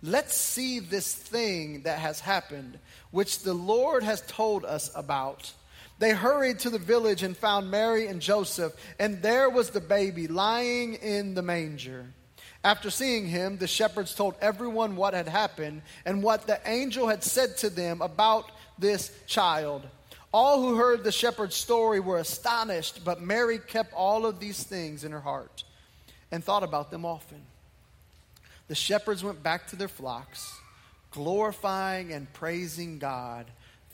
Let's 0.00 0.36
see 0.36 0.78
this 0.78 1.12
thing 1.12 1.82
that 1.82 1.98
has 1.98 2.20
happened, 2.20 2.78
which 3.10 3.40
the 3.40 3.54
Lord 3.54 4.04
has 4.04 4.20
told 4.20 4.64
us 4.64 4.92
about. 4.94 5.52
They 5.98 6.10
hurried 6.10 6.58
to 6.60 6.70
the 6.70 6.78
village 6.78 7.22
and 7.22 7.36
found 7.36 7.70
Mary 7.70 8.06
and 8.06 8.20
Joseph, 8.20 8.74
and 8.98 9.22
there 9.22 9.48
was 9.48 9.70
the 9.70 9.80
baby 9.80 10.28
lying 10.28 10.94
in 10.94 11.34
the 11.34 11.42
manger. 11.42 12.06
After 12.62 12.90
seeing 12.90 13.26
him, 13.26 13.58
the 13.58 13.66
shepherds 13.66 14.14
told 14.14 14.34
everyone 14.40 14.96
what 14.96 15.14
had 15.14 15.28
happened 15.28 15.82
and 16.04 16.22
what 16.22 16.46
the 16.46 16.60
angel 16.66 17.08
had 17.08 17.22
said 17.22 17.56
to 17.58 17.70
them 17.70 18.02
about 18.02 18.50
this 18.78 19.10
child. 19.26 19.86
All 20.32 20.60
who 20.60 20.76
heard 20.76 21.02
the 21.02 21.12
shepherd's 21.12 21.56
story 21.56 22.00
were 22.00 22.18
astonished, 22.18 23.04
but 23.04 23.22
Mary 23.22 23.58
kept 23.58 23.94
all 23.94 24.26
of 24.26 24.40
these 24.40 24.62
things 24.62 25.04
in 25.04 25.12
her 25.12 25.20
heart 25.20 25.64
and 26.30 26.44
thought 26.44 26.64
about 26.64 26.90
them 26.90 27.04
often. 27.06 27.40
The 28.68 28.74
shepherds 28.74 29.22
went 29.22 29.42
back 29.42 29.68
to 29.68 29.76
their 29.76 29.88
flocks 29.88 30.52
glorifying 31.12 32.12
and 32.12 32.30
praising 32.34 32.98
God 32.98 33.46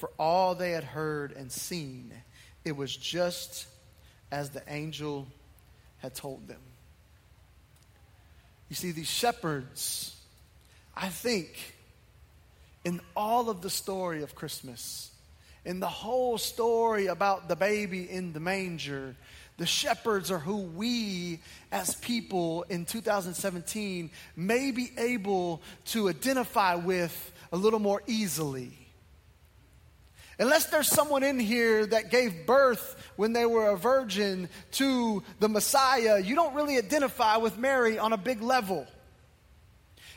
for 0.02 0.11
all 0.18 0.56
they 0.56 0.73
had 0.73 0.82
heard 0.82 1.30
and 1.30 1.52
seen. 1.52 2.12
It 2.64 2.76
was 2.76 2.97
just 2.97 3.68
as 4.32 4.50
the 4.50 4.61
angel 4.66 5.28
had 5.99 6.12
told 6.12 6.49
them. 6.49 6.59
You 8.68 8.75
see, 8.75 8.90
these 8.90 9.09
shepherds, 9.09 10.16
I 10.97 11.09
think, 11.09 11.76
in 12.82 13.00
all 13.14 13.49
of 13.49 13.62
the 13.62 13.71
story 13.71 14.25
of 14.25 14.35
Christmas, 14.35 15.12
in 15.64 15.78
the 15.78 15.87
whole 15.87 16.37
story 16.37 17.06
about 17.06 17.49
the 17.49 17.54
baby 17.54 18.11
in 18.11 18.32
the 18.32 18.40
manger, 18.40 19.14
the 19.56 19.66
shepherds 19.66 20.32
are 20.32 20.40
who 20.40 20.62
we 20.62 21.38
as 21.71 21.94
people 21.94 22.64
in 22.68 22.87
2017 22.87 24.11
may 24.35 24.73
be 24.73 24.90
able 24.99 25.62
to 25.85 26.09
identify 26.09 26.75
with 26.75 27.32
a 27.52 27.56
little 27.56 27.78
more 27.78 28.02
easily. 28.09 28.81
Unless 30.38 30.66
there's 30.66 30.88
someone 30.88 31.22
in 31.22 31.38
here 31.38 31.84
that 31.86 32.10
gave 32.10 32.46
birth 32.46 32.96
when 33.16 33.32
they 33.32 33.46
were 33.46 33.70
a 33.70 33.76
virgin 33.76 34.48
to 34.72 35.22
the 35.40 35.48
Messiah, 35.48 36.20
you 36.20 36.34
don't 36.34 36.54
really 36.54 36.78
identify 36.78 37.36
with 37.36 37.58
Mary 37.58 37.98
on 37.98 38.12
a 38.12 38.16
big 38.16 38.42
level. 38.42 38.86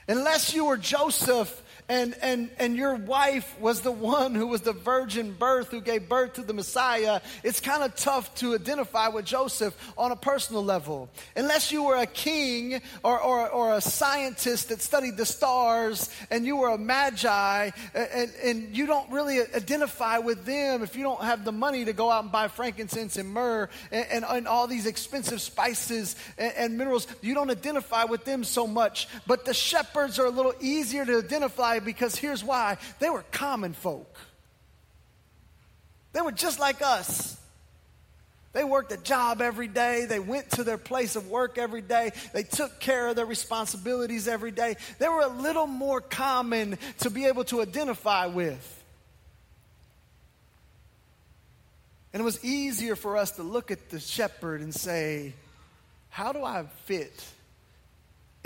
Unless 0.08 0.54
you 0.54 0.66
were 0.66 0.78
Joseph 0.78 1.64
and, 1.88 2.16
and, 2.22 2.50
and 2.58 2.76
your 2.76 2.96
wife 2.96 3.60
was 3.60 3.82
the 3.82 3.92
one 3.92 4.34
who 4.34 4.48
was 4.48 4.62
the 4.62 4.74
virgin 4.74 5.34
birth 5.34 5.70
who 5.70 5.82
gave 5.82 6.10
birth 6.10 6.34
to 6.34 6.42
the 6.42 6.54
Messiah, 6.54 7.22
it's 7.44 7.60
kind 7.60 7.84
of 7.84 7.96
tough 7.96 8.34
to 8.36 8.56
identify 8.56 9.08
with 9.10 9.26
Joseph 9.26 9.76
on 9.98 10.12
a 10.12 10.16
personal 10.16 10.64
level. 10.64 11.10
Unless 11.36 11.72
you 11.72 11.84
were 11.84 11.98
a 11.98 12.08
king 12.08 12.82
or, 13.04 13.20
or, 13.20 13.50
or 13.50 13.74
a 13.74 13.82
scientist 13.82 14.70
that 14.70 14.82
studied 14.82 15.16
the 15.16 15.26
stars 15.26 16.10
and 16.32 16.46
you 16.46 16.58
were 16.58 16.70
a 16.70 16.78
magi 16.78 17.70
and, 17.94 18.32
and 18.44 18.76
you 18.76 18.88
don't 18.88 19.12
really 19.12 19.40
identify 19.40 20.18
with 20.18 20.46
them 20.46 20.82
if 20.82 20.96
you 20.96 21.04
don't 21.04 21.22
have 21.22 21.46
the 21.46 21.52
money 21.52 21.86
to 21.86 21.94
go 21.94 22.10
out 22.10 22.24
and 22.24 22.32
buy 22.32 22.48
frankincense 22.48 23.18
and 23.18 23.30
myrrh 23.30 23.70
and, 23.92 24.06
and, 24.10 24.26
and 24.26 24.48
all 24.48 24.66
these 24.66 24.88
expensive 24.88 25.40
spices 25.40 26.16
and, 26.38 26.54
and 26.58 26.78
minerals, 26.78 27.06
you 27.22 27.36
don't 27.36 27.52
identify 27.52 28.06
with 28.06 28.26
them 28.26 28.44
so 28.44 28.66
much. 28.66 29.08
But 29.28 29.46
the 29.46 29.54
shepherds 29.54 30.18
are 30.18 30.26
a 30.26 30.32
little 30.32 30.54
easier 30.60 31.06
to 31.06 31.20
identify 31.20 31.75
Because 31.80 32.16
here's 32.16 32.44
why 32.44 32.78
they 33.00 33.10
were 33.10 33.24
common 33.32 33.74
folk. 33.74 34.18
They 36.14 36.22
were 36.22 36.32
just 36.32 36.60
like 36.60 36.82
us. 36.82 37.38
They 38.54 38.64
worked 38.64 38.94
a 38.94 38.98
job 38.98 39.42
every 39.42 39.68
day. 39.68 40.06
They 40.06 40.20
went 40.20 40.52
to 40.52 40.64
their 40.64 40.78
place 40.78 41.18
of 41.18 41.30
work 41.30 41.58
every 41.58 41.82
day. 41.82 42.14
They 42.34 42.44
took 42.44 42.80
care 42.80 43.10
of 43.10 43.18
their 43.18 43.26
responsibilities 43.26 44.30
every 44.30 44.52
day. 44.52 44.78
They 44.98 45.10
were 45.10 45.24
a 45.24 45.28
little 45.28 45.68
more 45.68 46.00
common 46.00 46.78
to 47.00 47.10
be 47.10 47.26
able 47.26 47.44
to 47.46 47.62
identify 47.62 48.28
with. 48.28 48.84
And 52.14 52.22
it 52.22 52.24
was 52.24 52.42
easier 52.46 52.96
for 52.96 53.18
us 53.18 53.32
to 53.32 53.44
look 53.44 53.72
at 53.72 53.90
the 53.90 54.00
shepherd 54.00 54.62
and 54.62 54.74
say, 54.74 55.34
How 56.08 56.32
do 56.32 56.42
I 56.46 56.64
fit 56.86 57.26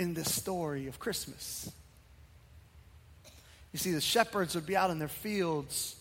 in 0.00 0.12
this 0.12 0.34
story 0.34 0.88
of 0.88 0.98
Christmas? 0.98 1.70
You 3.72 3.78
see, 3.78 3.92
the 3.92 4.00
shepherds 4.00 4.54
would 4.54 4.66
be 4.66 4.76
out 4.76 4.90
in 4.90 4.98
their 4.98 5.08
fields 5.08 5.96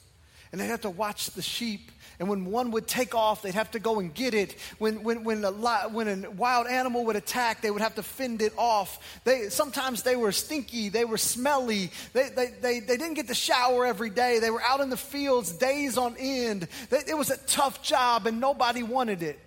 and 0.51 0.59
they'd 0.59 0.67
have 0.67 0.81
to 0.81 0.89
watch 0.89 1.31
the 1.31 1.41
sheep. 1.41 1.91
And 2.17 2.27
when 2.27 2.45
one 2.45 2.71
would 2.71 2.87
take 2.87 3.15
off, 3.15 3.43
they'd 3.43 3.53
have 3.53 3.71
to 3.71 3.79
go 3.79 3.99
and 3.99 4.13
get 4.13 4.33
it. 4.33 4.57
When, 4.77 5.03
when, 5.03 5.23
when, 5.23 5.45
a, 5.45 5.51
when 5.51 6.25
a 6.25 6.31
wild 6.31 6.67
animal 6.67 7.05
would 7.05 7.15
attack, 7.15 7.61
they 7.61 7.71
would 7.71 7.81
have 7.81 7.95
to 7.95 8.03
fend 8.03 8.41
it 8.41 8.51
off. 8.57 9.21
They, 9.23 9.49
sometimes 9.49 10.03
they 10.03 10.15
were 10.15 10.31
stinky, 10.31 10.89
they 10.89 11.05
were 11.05 11.17
smelly, 11.17 11.91
they, 12.13 12.29
they, 12.29 12.47
they, 12.61 12.79
they 12.79 12.97
didn't 12.97 13.13
get 13.13 13.27
to 13.27 13.35
shower 13.35 13.85
every 13.85 14.09
day. 14.09 14.39
They 14.39 14.49
were 14.49 14.61
out 14.61 14.81
in 14.81 14.89
the 14.89 14.97
fields 14.97 15.53
days 15.53 15.97
on 15.97 16.15
end. 16.19 16.67
They, 16.89 16.99
it 17.07 17.17
was 17.17 17.29
a 17.29 17.37
tough 17.37 17.83
job, 17.83 18.25
and 18.25 18.41
nobody 18.41 18.83
wanted 18.83 19.23
it. 19.23 19.39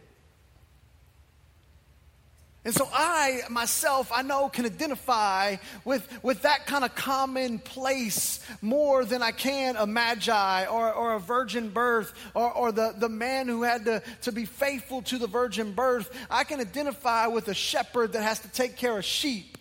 And 2.65 2.73
so 2.73 2.89
I 2.93 3.41
myself, 3.51 4.13
I 4.15 4.23
know, 4.23 4.49
can 4.49 4.65
identify 4.65 5.57
with, 5.85 6.07
with 6.23 6.43
that 6.43 6.65
kind 6.65 6.85
of 6.85 6.95
commonplace 6.95 8.39
more 8.61 9.05
than 9.05 9.21
I 9.21 9.33
can 9.33 9.75
a 9.77 9.85
magi 9.87 10.67
or, 10.67 10.93
or 10.93 11.15
a 11.15 11.19
virgin 11.19 11.71
birth 11.71 12.13
or, 12.35 12.53
or 12.53 12.71
the, 12.71 12.95
the 12.97 13.09
man 13.09 13.49
who 13.49 13.65
had 13.65 13.85
to, 13.87 14.03
to 14.23 14.33
be 14.33 14.45
faithful 14.45 15.03
to 15.03 15.19
the 15.19 15.27
virgin 15.27 15.73
birth. 15.73 16.17
I 16.31 16.45
can 16.45 16.61
identify 16.61 17.27
with 17.27 17.49
a 17.49 17.55
shepherd 17.55 18.13
that 18.13 18.23
has 18.23 18.39
to 18.41 18.49
take 18.49 18.77
care 18.77 18.97
of 18.97 19.05
sheep. 19.05 19.59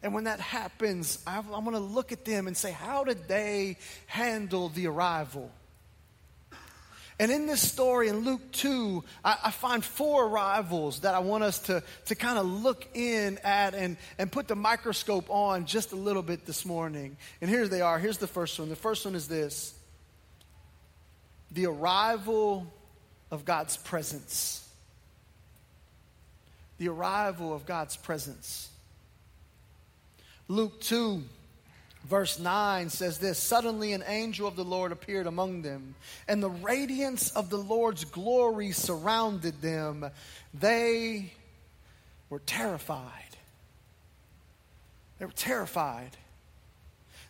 And 0.00 0.14
when 0.14 0.24
that 0.24 0.38
happens, 0.38 1.18
I, 1.26 1.38
I'm 1.38 1.64
going 1.64 1.72
to 1.72 1.78
look 1.80 2.12
at 2.12 2.24
them 2.24 2.46
and 2.46 2.56
say, 2.56 2.70
how 2.70 3.02
did 3.02 3.26
they 3.26 3.78
handle 4.06 4.68
the 4.68 4.86
arrival? 4.86 5.50
And 7.20 7.30
in 7.30 7.46
this 7.46 7.60
story 7.60 8.08
in 8.08 8.20
Luke 8.20 8.40
2, 8.52 9.04
I, 9.22 9.36
I, 9.44 9.50
find 9.50 9.84
four 9.84 10.24
arrivals 10.26 11.00
that 11.00 11.14
I 11.14 11.18
want 11.18 11.44
us 11.44 11.58
to, 11.64 11.82
to 12.06 12.14
kind 12.14 12.38
of 12.38 12.46
look 12.46 12.88
in 12.94 13.36
at 13.44 13.74
and, 13.74 13.98
and 14.18 14.32
put 14.32 14.48
the 14.48 14.56
microscope 14.56 15.26
on 15.28 15.66
just 15.66 15.92
a 15.92 15.96
little 15.96 16.22
bit 16.22 16.46
this 16.46 16.64
morning. 16.64 17.18
And 17.42 17.50
here 17.50 17.68
they 17.68 17.82
are. 17.82 17.98
Here's 17.98 18.16
the 18.16 18.26
first 18.26 18.58
one. 18.58 18.70
The 18.70 18.74
first 18.74 19.04
one 19.04 19.14
is 19.14 19.28
this 19.28 19.74
the 21.50 21.66
arrival 21.66 22.72
of 23.30 23.44
God's 23.44 23.76
presence. 23.76 24.66
The 26.78 26.88
arrival 26.88 27.52
of 27.52 27.66
God's 27.66 27.98
presence. 27.98 28.70
Luke 30.48 30.80
2 30.80 31.22
Verse 32.04 32.38
9 32.38 32.88
says 32.88 33.18
this 33.18 33.38
Suddenly 33.38 33.92
an 33.92 34.02
angel 34.06 34.46
of 34.46 34.56
the 34.56 34.64
Lord 34.64 34.92
appeared 34.92 35.26
among 35.26 35.62
them, 35.62 35.94
and 36.26 36.42
the 36.42 36.50
radiance 36.50 37.30
of 37.30 37.50
the 37.50 37.58
Lord's 37.58 38.04
glory 38.04 38.72
surrounded 38.72 39.60
them. 39.60 40.10
They 40.54 41.32
were 42.28 42.40
terrified. 42.40 43.36
They 45.18 45.26
were 45.26 45.32
terrified. 45.32 46.16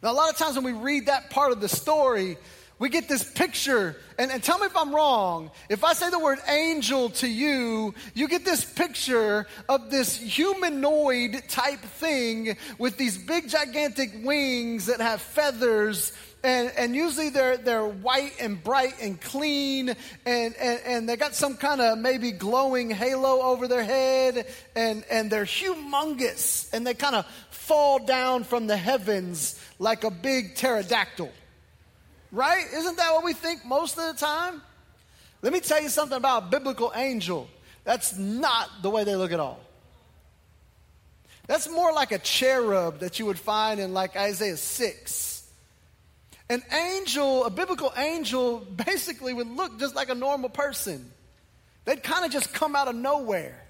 Now, 0.02 0.12
a 0.12 0.14
lot 0.14 0.30
of 0.30 0.36
times 0.36 0.54
when 0.54 0.64
we 0.64 0.72
read 0.72 1.06
that 1.06 1.30
part 1.30 1.52
of 1.52 1.60
the 1.60 1.68
story, 1.68 2.38
we 2.80 2.88
get 2.88 3.08
this 3.08 3.22
picture, 3.22 3.94
and, 4.18 4.30
and, 4.30 4.42
tell 4.42 4.58
me 4.58 4.64
if 4.64 4.74
I'm 4.74 4.94
wrong. 4.94 5.50
If 5.68 5.84
I 5.84 5.92
say 5.92 6.08
the 6.08 6.18
word 6.18 6.38
angel 6.48 7.10
to 7.10 7.28
you, 7.28 7.94
you 8.14 8.26
get 8.26 8.42
this 8.42 8.64
picture 8.64 9.46
of 9.68 9.90
this 9.90 10.16
humanoid 10.16 11.42
type 11.46 11.80
thing 11.80 12.56
with 12.78 12.96
these 12.96 13.18
big, 13.18 13.50
gigantic 13.50 14.24
wings 14.24 14.86
that 14.86 15.02
have 15.02 15.20
feathers. 15.20 16.14
And, 16.42 16.72
and 16.74 16.96
usually 16.96 17.28
they're, 17.28 17.58
they're 17.58 17.84
white 17.84 18.32
and 18.40 18.64
bright 18.64 18.94
and 19.02 19.20
clean, 19.20 19.90
and, 20.24 20.56
and, 20.56 20.80
and 20.86 21.06
they 21.06 21.16
got 21.16 21.34
some 21.34 21.58
kind 21.58 21.82
of 21.82 21.98
maybe 21.98 22.30
glowing 22.32 22.88
halo 22.88 23.42
over 23.42 23.68
their 23.68 23.84
head, 23.84 24.46
and, 24.74 25.04
and 25.10 25.30
they're 25.30 25.44
humongous, 25.44 26.72
and 26.72 26.86
they 26.86 26.94
kind 26.94 27.14
of 27.14 27.26
fall 27.50 27.98
down 27.98 28.42
from 28.42 28.68
the 28.68 28.76
heavens 28.78 29.60
like 29.78 30.02
a 30.02 30.10
big 30.10 30.54
pterodactyl. 30.54 31.30
Right? 32.32 32.64
Isn't 32.72 32.96
that 32.96 33.12
what 33.12 33.24
we 33.24 33.32
think 33.32 33.64
most 33.64 33.98
of 33.98 34.06
the 34.06 34.18
time? 34.18 34.62
Let 35.42 35.52
me 35.52 35.60
tell 35.60 35.82
you 35.82 35.88
something 35.88 36.16
about 36.16 36.44
a 36.44 36.46
biblical 36.46 36.92
angel. 36.94 37.48
That's 37.84 38.16
not 38.16 38.68
the 38.82 38.90
way 38.90 39.04
they 39.04 39.16
look 39.16 39.32
at 39.32 39.40
all. 39.40 39.60
That's 41.46 41.68
more 41.68 41.92
like 41.92 42.12
a 42.12 42.18
cherub 42.18 43.00
that 43.00 43.18
you 43.18 43.26
would 43.26 43.38
find 43.38 43.80
in 43.80 43.92
like 43.92 44.16
Isaiah 44.16 44.56
6. 44.56 45.50
An 46.48 46.62
angel, 46.72 47.44
a 47.44 47.50
biblical 47.50 47.92
angel, 47.96 48.58
basically 48.86 49.34
would 49.34 49.48
look 49.48 49.78
just 49.78 49.96
like 49.96 50.10
a 50.10 50.14
normal 50.14 50.50
person. 50.50 51.10
They'd 51.84 52.02
kind 52.02 52.24
of 52.24 52.30
just 52.30 52.52
come 52.52 52.76
out 52.76 52.88
of 52.88 52.94
nowhere. 52.94 53.60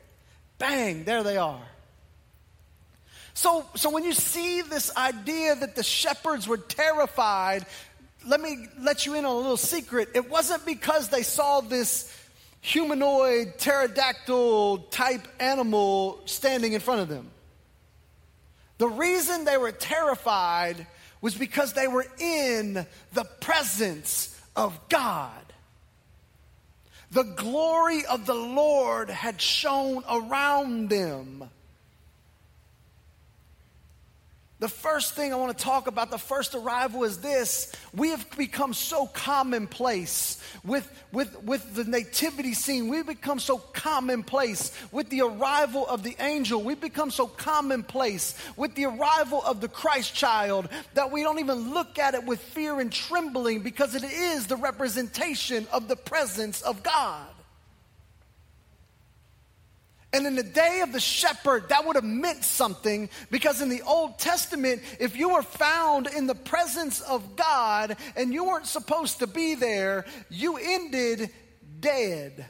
Bang, 0.58 1.04
there 1.04 1.22
they 1.22 1.38
are. 1.38 1.62
So, 3.32 3.64
so 3.76 3.88
when 3.90 4.04
you 4.04 4.12
see 4.12 4.60
this 4.60 4.94
idea 4.96 5.54
that 5.54 5.74
the 5.74 5.82
shepherds 5.82 6.46
were 6.46 6.58
terrified 6.58 7.64
let 8.26 8.40
me 8.40 8.66
let 8.80 9.06
you 9.06 9.14
in 9.14 9.24
on 9.24 9.32
a 9.32 9.38
little 9.38 9.56
secret. 9.56 10.10
It 10.14 10.30
wasn't 10.30 10.64
because 10.66 11.08
they 11.08 11.22
saw 11.22 11.60
this 11.60 12.14
humanoid, 12.60 13.58
pterodactyl 13.58 14.78
type 14.90 15.26
animal 15.38 16.20
standing 16.26 16.74
in 16.74 16.80
front 16.80 17.00
of 17.00 17.08
them. 17.08 17.30
The 18.78 18.88
reason 18.88 19.44
they 19.44 19.56
were 19.56 19.72
terrified 19.72 20.86
was 21.20 21.34
because 21.34 21.72
they 21.72 21.86
were 21.86 22.06
in 22.18 22.86
the 23.12 23.24
presence 23.40 24.38
of 24.56 24.78
God. 24.88 25.32
The 27.10 27.24
glory 27.24 28.06
of 28.06 28.24
the 28.24 28.34
Lord 28.34 29.10
had 29.10 29.40
shone 29.40 30.04
around 30.08 30.88
them. 30.88 31.50
The 34.60 34.68
first 34.68 35.14
thing 35.14 35.32
I 35.32 35.36
want 35.36 35.56
to 35.56 35.64
talk 35.64 35.86
about, 35.86 36.10
the 36.10 36.18
first 36.18 36.54
arrival 36.54 37.04
is 37.04 37.16
this. 37.18 37.72
We 37.94 38.10
have 38.10 38.28
become 38.36 38.74
so 38.74 39.06
commonplace 39.06 40.38
with, 40.62 40.86
with, 41.12 41.42
with 41.44 41.74
the 41.74 41.84
nativity 41.84 42.52
scene. 42.52 42.88
We've 42.88 43.06
become 43.06 43.38
so 43.38 43.56
commonplace 43.56 44.70
with 44.92 45.08
the 45.08 45.22
arrival 45.22 45.86
of 45.86 46.02
the 46.02 46.14
angel. 46.20 46.62
We've 46.62 46.80
become 46.80 47.10
so 47.10 47.26
commonplace 47.26 48.34
with 48.54 48.74
the 48.74 48.84
arrival 48.84 49.42
of 49.42 49.62
the 49.62 49.68
Christ 49.68 50.14
child 50.14 50.68
that 50.92 51.10
we 51.10 51.22
don't 51.22 51.38
even 51.38 51.72
look 51.72 51.98
at 51.98 52.12
it 52.12 52.26
with 52.26 52.40
fear 52.40 52.80
and 52.80 52.92
trembling 52.92 53.60
because 53.60 53.94
it 53.94 54.04
is 54.04 54.46
the 54.46 54.56
representation 54.56 55.66
of 55.72 55.88
the 55.88 55.96
presence 55.96 56.60
of 56.60 56.82
God. 56.82 57.26
And 60.12 60.26
in 60.26 60.34
the 60.34 60.42
day 60.42 60.80
of 60.80 60.92
the 60.92 61.00
shepherd, 61.00 61.68
that 61.68 61.86
would 61.86 61.94
have 61.94 62.04
meant 62.04 62.42
something 62.42 63.08
because 63.30 63.60
in 63.60 63.68
the 63.68 63.82
Old 63.82 64.18
Testament, 64.18 64.82
if 64.98 65.16
you 65.16 65.30
were 65.30 65.42
found 65.42 66.08
in 66.08 66.26
the 66.26 66.34
presence 66.34 67.00
of 67.00 67.36
God 67.36 67.96
and 68.16 68.32
you 68.32 68.44
weren't 68.44 68.66
supposed 68.66 69.20
to 69.20 69.28
be 69.28 69.54
there, 69.54 70.04
you 70.28 70.56
ended 70.56 71.30
dead. 71.78 72.44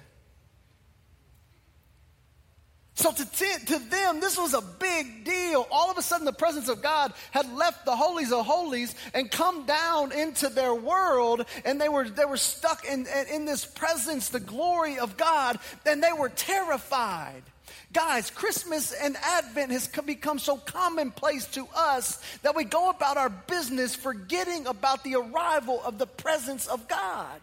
So 3.00 3.10
to, 3.12 3.24
t- 3.24 3.64
to 3.64 3.78
them, 3.78 4.20
this 4.20 4.36
was 4.36 4.52
a 4.52 4.60
big 4.60 5.24
deal. 5.24 5.66
All 5.70 5.90
of 5.90 5.96
a 5.96 6.02
sudden, 6.02 6.26
the 6.26 6.34
presence 6.34 6.68
of 6.68 6.82
God 6.82 7.14
had 7.30 7.50
left 7.50 7.86
the 7.86 7.96
holies 7.96 8.30
of 8.30 8.44
holies 8.44 8.94
and 9.14 9.30
come 9.30 9.64
down 9.64 10.12
into 10.12 10.50
their 10.50 10.74
world, 10.74 11.46
and 11.64 11.80
they 11.80 11.88
were, 11.88 12.06
they 12.06 12.26
were 12.26 12.36
stuck 12.36 12.84
in, 12.84 13.06
in 13.32 13.46
this 13.46 13.64
presence, 13.64 14.28
the 14.28 14.38
glory 14.38 14.98
of 14.98 15.16
God, 15.16 15.58
and 15.86 16.02
they 16.02 16.12
were 16.12 16.28
terrified. 16.28 17.42
Guys, 17.90 18.30
Christmas 18.30 18.92
and 18.92 19.16
Advent 19.16 19.72
has 19.72 19.88
become 19.88 20.38
so 20.38 20.58
commonplace 20.58 21.46
to 21.46 21.66
us 21.74 22.22
that 22.42 22.54
we 22.54 22.64
go 22.64 22.90
about 22.90 23.16
our 23.16 23.30
business 23.30 23.94
forgetting 23.94 24.66
about 24.66 25.04
the 25.04 25.14
arrival 25.14 25.80
of 25.86 25.96
the 25.96 26.06
presence 26.06 26.66
of 26.66 26.86
God. 26.86 27.40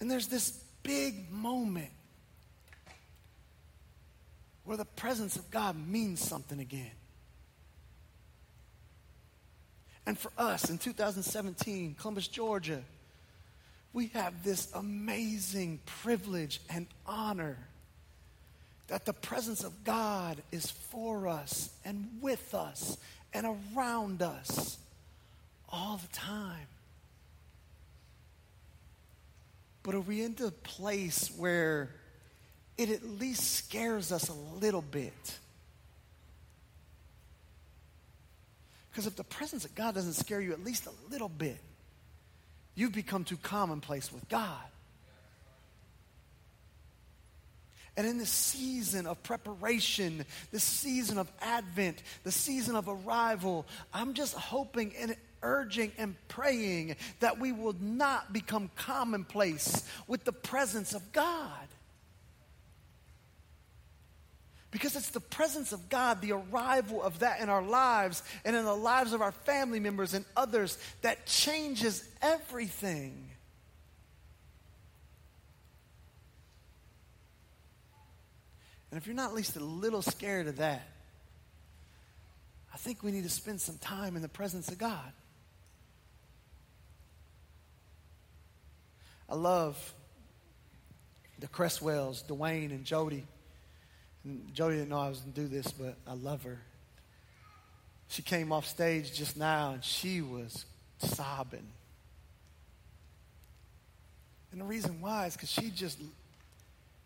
And 0.00 0.10
there's 0.10 0.26
this 0.26 0.50
big 0.82 1.30
moment 1.30 1.90
where 4.64 4.76
the 4.76 4.84
presence 4.84 5.36
of 5.36 5.50
God 5.50 5.76
means 5.88 6.20
something 6.20 6.60
again. 6.60 6.90
And 10.06 10.18
for 10.18 10.30
us 10.38 10.70
in 10.70 10.78
2017, 10.78 11.96
Columbus, 11.98 12.28
Georgia, 12.28 12.82
we 13.92 14.08
have 14.08 14.44
this 14.44 14.72
amazing 14.74 15.80
privilege 15.86 16.60
and 16.68 16.86
honor 17.06 17.58
that 18.88 19.04
the 19.04 19.12
presence 19.12 19.64
of 19.64 19.84
God 19.84 20.42
is 20.52 20.70
for 20.70 21.26
us 21.26 21.70
and 21.84 22.08
with 22.20 22.54
us 22.54 22.98
and 23.32 23.46
around 23.74 24.22
us 24.22 24.78
all 25.68 25.96
the 25.96 26.16
time. 26.16 26.66
But 29.86 29.94
are 29.94 30.00
we 30.00 30.20
into 30.20 30.46
a 30.46 30.50
place 30.50 31.30
where 31.36 31.90
it 32.76 32.90
at 32.90 33.04
least 33.04 33.54
scares 33.54 34.10
us 34.10 34.28
a 34.28 34.32
little 34.32 34.82
bit? 34.82 35.38
Because 38.90 39.06
if 39.06 39.14
the 39.14 39.22
presence 39.22 39.64
of 39.64 39.76
God 39.76 39.94
doesn't 39.94 40.14
scare 40.14 40.40
you 40.40 40.52
at 40.52 40.64
least 40.64 40.88
a 40.88 41.12
little 41.12 41.28
bit, 41.28 41.58
you've 42.74 42.94
become 42.94 43.22
too 43.22 43.36
commonplace 43.36 44.12
with 44.12 44.28
God. 44.28 44.58
And 47.96 48.08
in 48.08 48.18
this 48.18 48.28
season 48.28 49.06
of 49.06 49.22
preparation, 49.22 50.24
this 50.50 50.64
season 50.64 51.16
of 51.16 51.30
Advent, 51.40 52.02
the 52.24 52.32
season 52.32 52.74
of 52.74 52.88
arrival, 52.88 53.66
I'm 53.94 54.14
just 54.14 54.34
hoping 54.34 54.94
and 54.98 55.14
urging 55.42 55.92
and 55.98 56.14
praying 56.28 56.96
that 57.20 57.38
we 57.38 57.52
will 57.52 57.76
not 57.80 58.32
become 58.32 58.70
commonplace 58.76 59.88
with 60.06 60.24
the 60.24 60.32
presence 60.32 60.94
of 60.94 61.12
God. 61.12 61.50
Because 64.70 64.96
it's 64.96 65.10
the 65.10 65.20
presence 65.20 65.72
of 65.72 65.88
God, 65.88 66.20
the 66.20 66.32
arrival 66.32 67.02
of 67.02 67.20
that 67.20 67.40
in 67.40 67.48
our 67.48 67.62
lives 67.62 68.22
and 68.44 68.54
in 68.54 68.64
the 68.64 68.74
lives 68.74 69.12
of 69.12 69.22
our 69.22 69.32
family 69.32 69.80
members 69.80 70.12
and 70.12 70.24
others 70.36 70.76
that 71.02 71.24
changes 71.24 72.06
everything. 72.20 73.30
And 78.90 79.00
if 79.00 79.06
you're 79.06 79.16
not 79.16 79.30
at 79.30 79.34
least 79.34 79.56
a 79.56 79.60
little 79.60 80.02
scared 80.02 80.46
of 80.46 80.56
that, 80.56 80.86
I 82.72 82.76
think 82.76 83.02
we 83.02 83.12
need 83.12 83.24
to 83.24 83.30
spend 83.30 83.60
some 83.60 83.78
time 83.78 84.16
in 84.16 84.22
the 84.22 84.28
presence 84.28 84.68
of 84.68 84.78
God. 84.78 85.12
I 89.28 89.34
love 89.34 89.94
the 91.38 91.48
Cresswells, 91.48 92.24
Dwayne 92.26 92.70
and 92.70 92.84
Jody. 92.84 93.26
And 94.24 94.52
Jody 94.54 94.76
didn't 94.76 94.90
know 94.90 94.98
I 94.98 95.08
was 95.08 95.20
going 95.20 95.32
to 95.32 95.40
do 95.40 95.48
this, 95.48 95.70
but 95.72 95.96
I 96.06 96.14
love 96.14 96.42
her. 96.44 96.58
She 98.08 98.22
came 98.22 98.52
off 98.52 98.66
stage 98.66 99.12
just 99.12 99.36
now 99.36 99.72
and 99.72 99.84
she 99.84 100.20
was 100.20 100.64
sobbing. 100.98 101.66
And 104.52 104.60
the 104.60 104.64
reason 104.64 105.00
why 105.00 105.26
is 105.26 105.34
because 105.34 105.50
she 105.50 105.70
just 105.70 105.98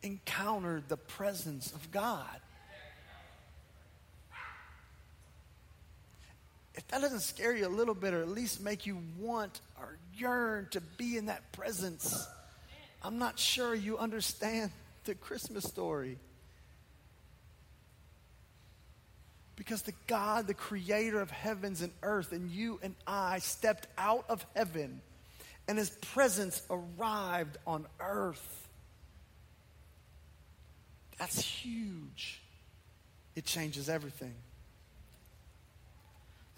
encountered 0.03 0.89
the 0.89 0.97
presence 0.97 1.73
of 1.73 1.91
God. 1.91 2.41
If 6.75 6.87
that 6.89 7.01
doesn't 7.01 7.21
scare 7.21 7.55
you 7.55 7.67
a 7.67 7.69
little 7.69 7.95
bit 7.95 8.15
or 8.15 8.23
at 8.23 8.29
least 8.29 8.61
make 8.61 8.87
you 8.87 8.99
want 9.19 9.61
or 9.79 9.97
yearn 10.17 10.69
to 10.71 10.81
be 10.81 11.17
in 11.17 11.27
that 11.27 11.53
presence, 11.53 12.27
I'm 13.03 13.19
not 13.19 13.39
sure 13.39 13.75
you 13.75 13.99
understand 13.99 14.71
the 15.05 15.15
Christmas 15.15 15.65
story. 15.65 16.19
Because 19.57 19.83
the 19.83 19.95
God, 20.07 20.47
the 20.47 20.55
creator 20.55 21.21
of 21.21 21.31
heavens 21.31 21.83
and 21.83 21.93
earth, 22.03 22.33
and 22.33 22.51
you 22.51 22.79
and 22.83 22.95
I 23.07 23.41
stepped 23.41 23.87
out 23.99 24.25
of 24.29 24.45
heaven, 24.57 25.03
and 25.69 25.77
his 25.77 25.91
presence 25.91 26.63
arrived 26.71 27.59
on 27.67 27.87
earth. 28.01 28.69
That's 31.19 31.41
huge. 31.43 32.41
It 33.37 33.45
changes 33.45 33.91
everything. 33.91 34.35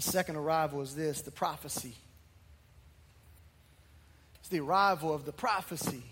The 0.02 0.10
second 0.10 0.36
arrival 0.36 0.80
is 0.80 0.96
this 0.96 1.20
the 1.20 1.30
prophecy. 1.30 1.94
It's 4.40 4.48
the 4.48 4.60
arrival 4.60 5.14
of 5.14 5.24
the 5.24 5.32
prophecy. 5.32 6.02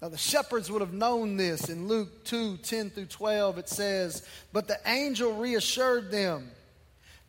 Now, 0.00 0.08
the 0.08 0.16
shepherds 0.16 0.70
would 0.70 0.80
have 0.80 0.94
known 0.94 1.36
this. 1.36 1.68
In 1.68 1.88
Luke 1.88 2.24
2 2.24 2.58
10 2.58 2.90
through 2.90 3.06
12, 3.06 3.58
it 3.58 3.68
says, 3.68 4.26
But 4.52 4.66
the 4.66 4.78
angel 4.86 5.34
reassured 5.34 6.10
them. 6.10 6.50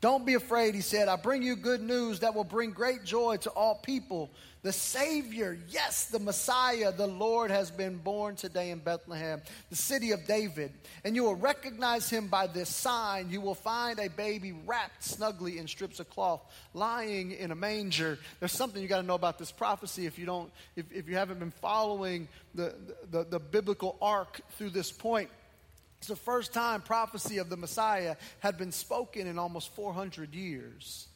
Don't 0.01 0.25
be 0.25 0.35
afraid, 0.35 0.75
he 0.75 0.81
said. 0.81 1.09
I 1.09 1.17
bring 1.17 1.43
you 1.43 1.57
good 1.57 1.81
news 1.81 2.21
that 2.21 2.33
will 2.33 2.45
bring 2.45 2.71
great 2.71 3.03
joy 3.03 3.35
to 3.37 3.49
all 3.49 3.75
people. 3.75 4.29
The 4.61 4.71
Savior, 4.71 5.57
yes, 5.69 6.05
the 6.05 6.19
Messiah, 6.19 6.91
the 6.91 7.07
Lord 7.07 7.49
has 7.49 7.71
been 7.71 7.97
born 7.97 8.35
today 8.35 8.71
in 8.71 8.79
Bethlehem, 8.79 9.41
the 9.69 9.75
city 9.75 10.11
of 10.11 10.25
David. 10.25 10.71
And 11.03 11.15
you 11.15 11.23
will 11.23 11.35
recognize 11.35 12.09
him 12.09 12.27
by 12.27 12.47
this 12.47 12.69
sign. 12.69 13.29
You 13.29 13.39
will 13.39 13.55
find 13.55 13.99
a 13.99 14.09
baby 14.09 14.53
wrapped 14.65 15.03
snugly 15.03 15.57
in 15.57 15.67
strips 15.67 15.99
of 15.99 16.09
cloth, 16.09 16.41
lying 16.73 17.31
in 17.31 17.51
a 17.51 17.55
manger. 17.55 18.19
There's 18.39 18.51
something 18.51 18.81
you 18.81 18.87
got 18.87 19.01
to 19.01 19.07
know 19.07 19.15
about 19.15 19.37
this 19.37 19.51
prophecy 19.51 20.05
if 20.05 20.19
you 20.19 20.25
don't, 20.25 20.51
if, 20.75 20.91
if 20.91 21.09
you 21.09 21.15
haven't 21.15 21.39
been 21.39 21.51
following 21.51 22.27
the, 22.53 22.73
the, 23.11 23.25
the 23.25 23.39
biblical 23.39 23.97
arc 24.01 24.41
through 24.57 24.71
this 24.71 24.91
point. 24.91 25.29
It's 25.99 26.07
the 26.07 26.15
first 26.15 26.53
time 26.53 26.81
prophecy 26.81 27.39
of 27.39 27.49
the 27.49 27.57
Messiah 27.57 28.15
had 28.39 28.57
been 28.57 28.71
spoken 28.71 29.27
in 29.27 29.37
almost 29.37 29.75
400 29.75 30.33
years. 30.33 31.08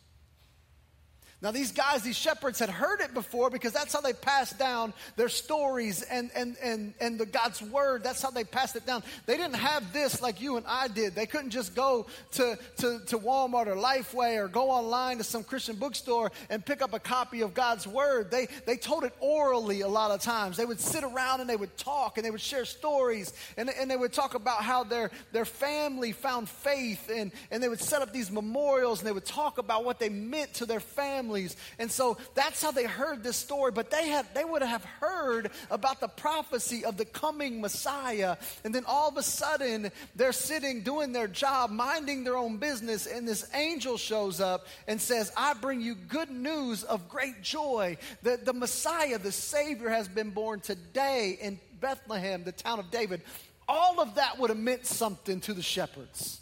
Now, 1.43 1.51
these 1.51 1.73
guys, 1.73 2.03
these 2.03 2.15
shepherds 2.15 2.57
had 2.57 2.69
heard 2.69 3.01
it 3.01 3.13
before 3.13 3.49
because 3.49 3.73
that's 3.73 3.91
how 3.91 3.99
they 3.99 4.13
passed 4.13 4.57
down 4.57 4.93
their 5.17 5.27
stories 5.27 6.01
and, 6.03 6.31
and, 6.33 6.55
and, 6.63 6.93
and 7.01 7.19
the 7.19 7.25
God's 7.25 7.61
word. 7.61 8.01
That's 8.01 8.21
how 8.21 8.31
they 8.31 8.45
passed 8.45 8.77
it 8.77 8.85
down. 8.85 9.03
They 9.25 9.35
didn't 9.35 9.57
have 9.57 9.91
this 9.91 10.21
like 10.21 10.39
you 10.39 10.55
and 10.55 10.65
I 10.65 10.87
did. 10.87 11.15
They 11.15 11.25
couldn't 11.25 11.49
just 11.49 11.75
go 11.75 12.05
to, 12.31 12.57
to, 12.77 13.01
to 13.07 13.17
Walmart 13.19 13.67
or 13.67 13.75
Lifeway 13.75 14.41
or 14.41 14.47
go 14.47 14.71
online 14.71 15.17
to 15.17 15.25
some 15.25 15.43
Christian 15.43 15.75
bookstore 15.75 16.31
and 16.49 16.65
pick 16.65 16.81
up 16.81 16.93
a 16.93 16.99
copy 16.99 17.41
of 17.41 17.53
God's 17.53 17.85
word. 17.85 18.31
They, 18.31 18.47
they 18.65 18.77
told 18.77 19.03
it 19.03 19.11
orally 19.19 19.81
a 19.81 19.87
lot 19.89 20.11
of 20.11 20.21
times. 20.21 20.55
They 20.55 20.65
would 20.65 20.79
sit 20.79 21.03
around 21.03 21.41
and 21.41 21.49
they 21.49 21.57
would 21.57 21.75
talk 21.75 22.17
and 22.17 22.25
they 22.25 22.31
would 22.31 22.39
share 22.39 22.63
stories 22.63 23.33
and, 23.57 23.69
and 23.69 23.91
they 23.91 23.97
would 23.97 24.13
talk 24.13 24.33
about 24.35 24.63
how 24.63 24.85
their, 24.85 25.11
their 25.33 25.43
family 25.43 26.13
found 26.13 26.47
faith 26.47 27.11
and, 27.13 27.33
and 27.51 27.61
they 27.61 27.67
would 27.67 27.81
set 27.81 28.01
up 28.01 28.13
these 28.13 28.31
memorials 28.31 29.01
and 29.01 29.07
they 29.09 29.13
would 29.13 29.25
talk 29.25 29.57
about 29.57 29.83
what 29.83 29.99
they 29.99 30.07
meant 30.07 30.53
to 30.53 30.65
their 30.65 30.79
family 30.79 31.32
families. 31.33 31.55
And 31.79 31.91
so 31.91 32.17
that's 32.35 32.61
how 32.61 32.71
they 32.71 32.85
heard 32.85 33.23
this 33.23 33.37
story. 33.37 33.71
But 33.71 33.89
they 33.89 34.09
had 34.09 34.25
they 34.33 34.43
would 34.43 34.61
have 34.61 34.83
heard 34.83 35.51
about 35.69 35.99
the 35.99 36.07
prophecy 36.07 36.85
of 36.85 36.97
the 36.97 37.05
coming 37.05 37.61
Messiah. 37.61 38.37
And 38.63 38.73
then 38.73 38.85
all 38.85 39.09
of 39.09 39.17
a 39.17 39.23
sudden 39.23 39.91
they're 40.15 40.31
sitting 40.31 40.83
doing 40.83 41.11
their 41.11 41.27
job, 41.27 41.71
minding 41.71 42.23
their 42.23 42.37
own 42.37 42.57
business, 42.57 43.07
and 43.07 43.27
this 43.27 43.49
angel 43.53 43.97
shows 43.97 44.39
up 44.39 44.67
and 44.87 44.99
says, 45.01 45.31
I 45.35 45.53
bring 45.53 45.81
you 45.81 45.95
good 45.95 46.29
news 46.29 46.83
of 46.83 47.09
great 47.09 47.41
joy. 47.41 47.97
that 48.23 48.45
the 48.45 48.53
Messiah, 48.53 49.17
the 49.17 49.31
Savior, 49.31 49.89
has 49.89 50.07
been 50.07 50.31
born 50.31 50.59
today 50.59 51.37
in 51.41 51.59
Bethlehem, 51.79 52.43
the 52.43 52.51
town 52.51 52.79
of 52.79 52.91
David. 52.91 53.21
All 53.67 53.99
of 53.99 54.15
that 54.15 54.39
would 54.39 54.49
have 54.49 54.59
meant 54.59 54.85
something 54.85 55.39
to 55.41 55.53
the 55.53 55.61
shepherds. 55.61 56.39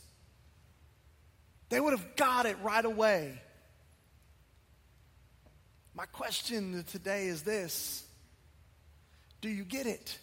They 1.69 1.79
would 1.79 1.93
have 1.93 2.15
got 2.15 2.45
it 2.45 2.57
right 2.61 2.83
away. 2.83 3.39
My 5.93 6.05
question 6.05 6.83
today 6.91 7.25
is 7.25 7.41
this 7.43 8.03
Do 9.41 9.49
you 9.49 9.63
get 9.63 9.87
it? 9.87 10.17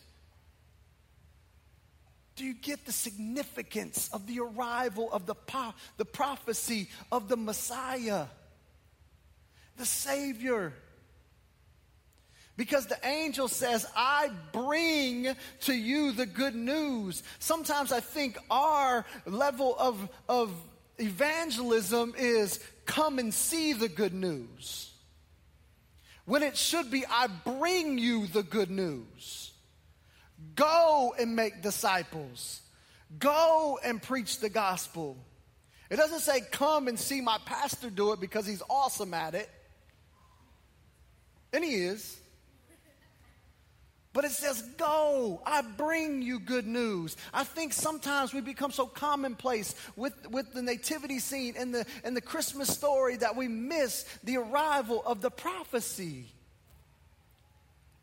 Do 2.36 2.44
you 2.44 2.54
get 2.54 2.86
the 2.86 2.92
significance 2.92 4.08
of 4.12 4.28
the 4.28 4.38
arrival 4.38 5.12
of 5.12 5.26
the, 5.26 5.34
po- 5.34 5.74
the 5.96 6.04
prophecy 6.04 6.88
of 7.10 7.28
the 7.28 7.36
Messiah, 7.36 8.26
the 9.76 9.84
Savior? 9.84 10.72
Because 12.56 12.86
the 12.86 12.98
angel 13.04 13.48
says, 13.48 13.86
I 13.96 14.30
bring 14.52 15.28
to 15.62 15.74
you 15.74 16.12
the 16.12 16.26
good 16.26 16.54
news. 16.54 17.24
Sometimes 17.40 17.90
I 17.90 18.00
think 18.00 18.38
our 18.50 19.04
level 19.26 19.76
of, 19.76 20.08
of 20.28 20.52
evangelism 20.98 22.14
is 22.16 22.60
come 22.86 23.18
and 23.18 23.34
see 23.34 23.72
the 23.72 23.88
good 23.88 24.14
news. 24.14 24.92
When 26.28 26.42
it 26.42 26.58
should 26.58 26.90
be, 26.90 27.06
I 27.08 27.26
bring 27.26 27.96
you 27.96 28.26
the 28.26 28.42
good 28.42 28.70
news. 28.70 29.50
Go 30.54 31.14
and 31.18 31.34
make 31.34 31.62
disciples. 31.62 32.60
Go 33.18 33.78
and 33.82 34.02
preach 34.02 34.38
the 34.38 34.50
gospel. 34.50 35.16
It 35.88 35.96
doesn't 35.96 36.20
say, 36.20 36.42
come 36.52 36.86
and 36.86 36.98
see 36.98 37.22
my 37.22 37.38
pastor 37.46 37.88
do 37.88 38.12
it 38.12 38.20
because 38.20 38.44
he's 38.44 38.62
awesome 38.68 39.14
at 39.14 39.34
it. 39.34 39.48
And 41.54 41.64
he 41.64 41.76
is. 41.76 42.17
But 44.18 44.24
it 44.24 44.32
says, 44.32 44.62
Go, 44.76 45.40
I 45.46 45.62
bring 45.62 46.22
you 46.22 46.40
good 46.40 46.66
news. 46.66 47.16
I 47.32 47.44
think 47.44 47.72
sometimes 47.72 48.34
we 48.34 48.40
become 48.40 48.72
so 48.72 48.84
commonplace 48.84 49.76
with, 49.94 50.28
with 50.28 50.52
the 50.52 50.60
nativity 50.60 51.20
scene 51.20 51.54
and 51.56 51.72
the, 51.72 51.86
and 52.02 52.16
the 52.16 52.20
Christmas 52.20 52.66
story 52.66 53.14
that 53.18 53.36
we 53.36 53.46
miss 53.46 54.02
the 54.24 54.38
arrival 54.38 55.04
of 55.06 55.20
the 55.20 55.30
prophecy. 55.30 56.24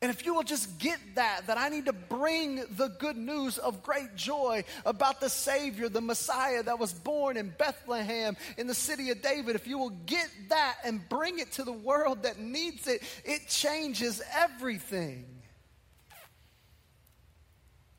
And 0.01 0.10
if 0.10 0.25
you 0.25 0.34
will 0.34 0.43
just 0.43 0.80
get 0.80 0.99
that, 1.15 1.47
that 1.47 1.58
I 1.58 1.67
need 1.67 1.88
to 1.88 1.93
bring 1.93 2.63
the 2.78 2.95
good 2.97 3.17
news 3.17 3.58
of 3.58 3.84
great 3.84 4.15
joy 4.15 4.63
about 4.86 5.19
the 5.19 5.30
Savior, 5.30 5.89
the 5.89 5.99
Messiah 5.99 6.63
that 6.63 6.80
was 6.80 6.93
born 6.93 7.36
in 7.36 7.49
Bethlehem 7.49 8.38
in 8.58 8.67
the 8.67 8.73
city 8.73 9.10
of 9.10 9.21
David, 9.21 9.58
if 9.58 9.67
you 9.67 9.78
will 9.78 9.97
get 10.06 10.30
that 10.47 10.78
and 10.86 11.10
bring 11.10 11.39
it 11.39 11.51
to 11.54 11.65
the 11.65 11.73
world 11.73 12.23
that 12.23 12.39
needs 12.39 12.88
it, 12.88 13.04
it 13.25 13.49
changes 13.49 14.21
everything. 14.34 15.25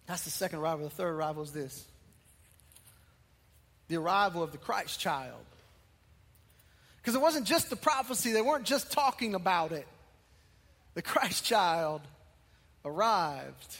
That's 0.06 0.22
the 0.22 0.30
second 0.30 0.60
arrival. 0.60 0.84
The 0.84 0.94
third 0.94 1.14
arrival 1.14 1.42
is 1.42 1.52
this 1.52 1.86
the 3.88 3.96
arrival 3.96 4.42
of 4.42 4.52
the 4.52 4.58
Christ 4.58 4.98
child. 5.00 5.44
Because 6.96 7.14
it 7.14 7.20
wasn't 7.20 7.46
just 7.46 7.70
the 7.70 7.76
prophecy, 7.76 8.32
they 8.32 8.42
weren't 8.42 8.64
just 8.64 8.90
talking 8.90 9.34
about 9.34 9.70
it. 9.70 9.86
The 10.94 11.02
Christ 11.02 11.44
child 11.44 12.00
arrived, 12.84 13.76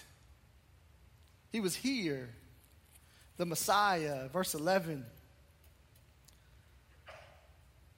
he 1.51 1.61
was 1.61 1.75
here. 1.75 2.29
The 3.37 3.47
Messiah, 3.47 4.29
verse 4.29 4.55
11. 4.55 5.05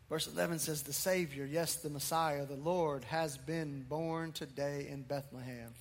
Verse 0.09 0.27
11 0.27 0.59
says, 0.59 0.83
The 0.83 0.93
Savior, 0.93 1.45
yes, 1.45 1.77
the 1.77 1.91
Messiah, 1.91 2.45
the 2.47 2.57
Lord, 2.57 3.05
has 3.05 3.37
been 3.37 3.85
born 3.89 4.33
today 4.33 4.89
in 4.91 5.03
Bethlehem, 5.03 5.75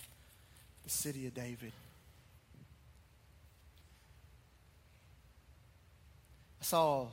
the 0.84 0.90
city 0.90 1.26
of 1.26 1.34
David. 1.34 1.72
I 6.62 6.64
saw 6.64 7.08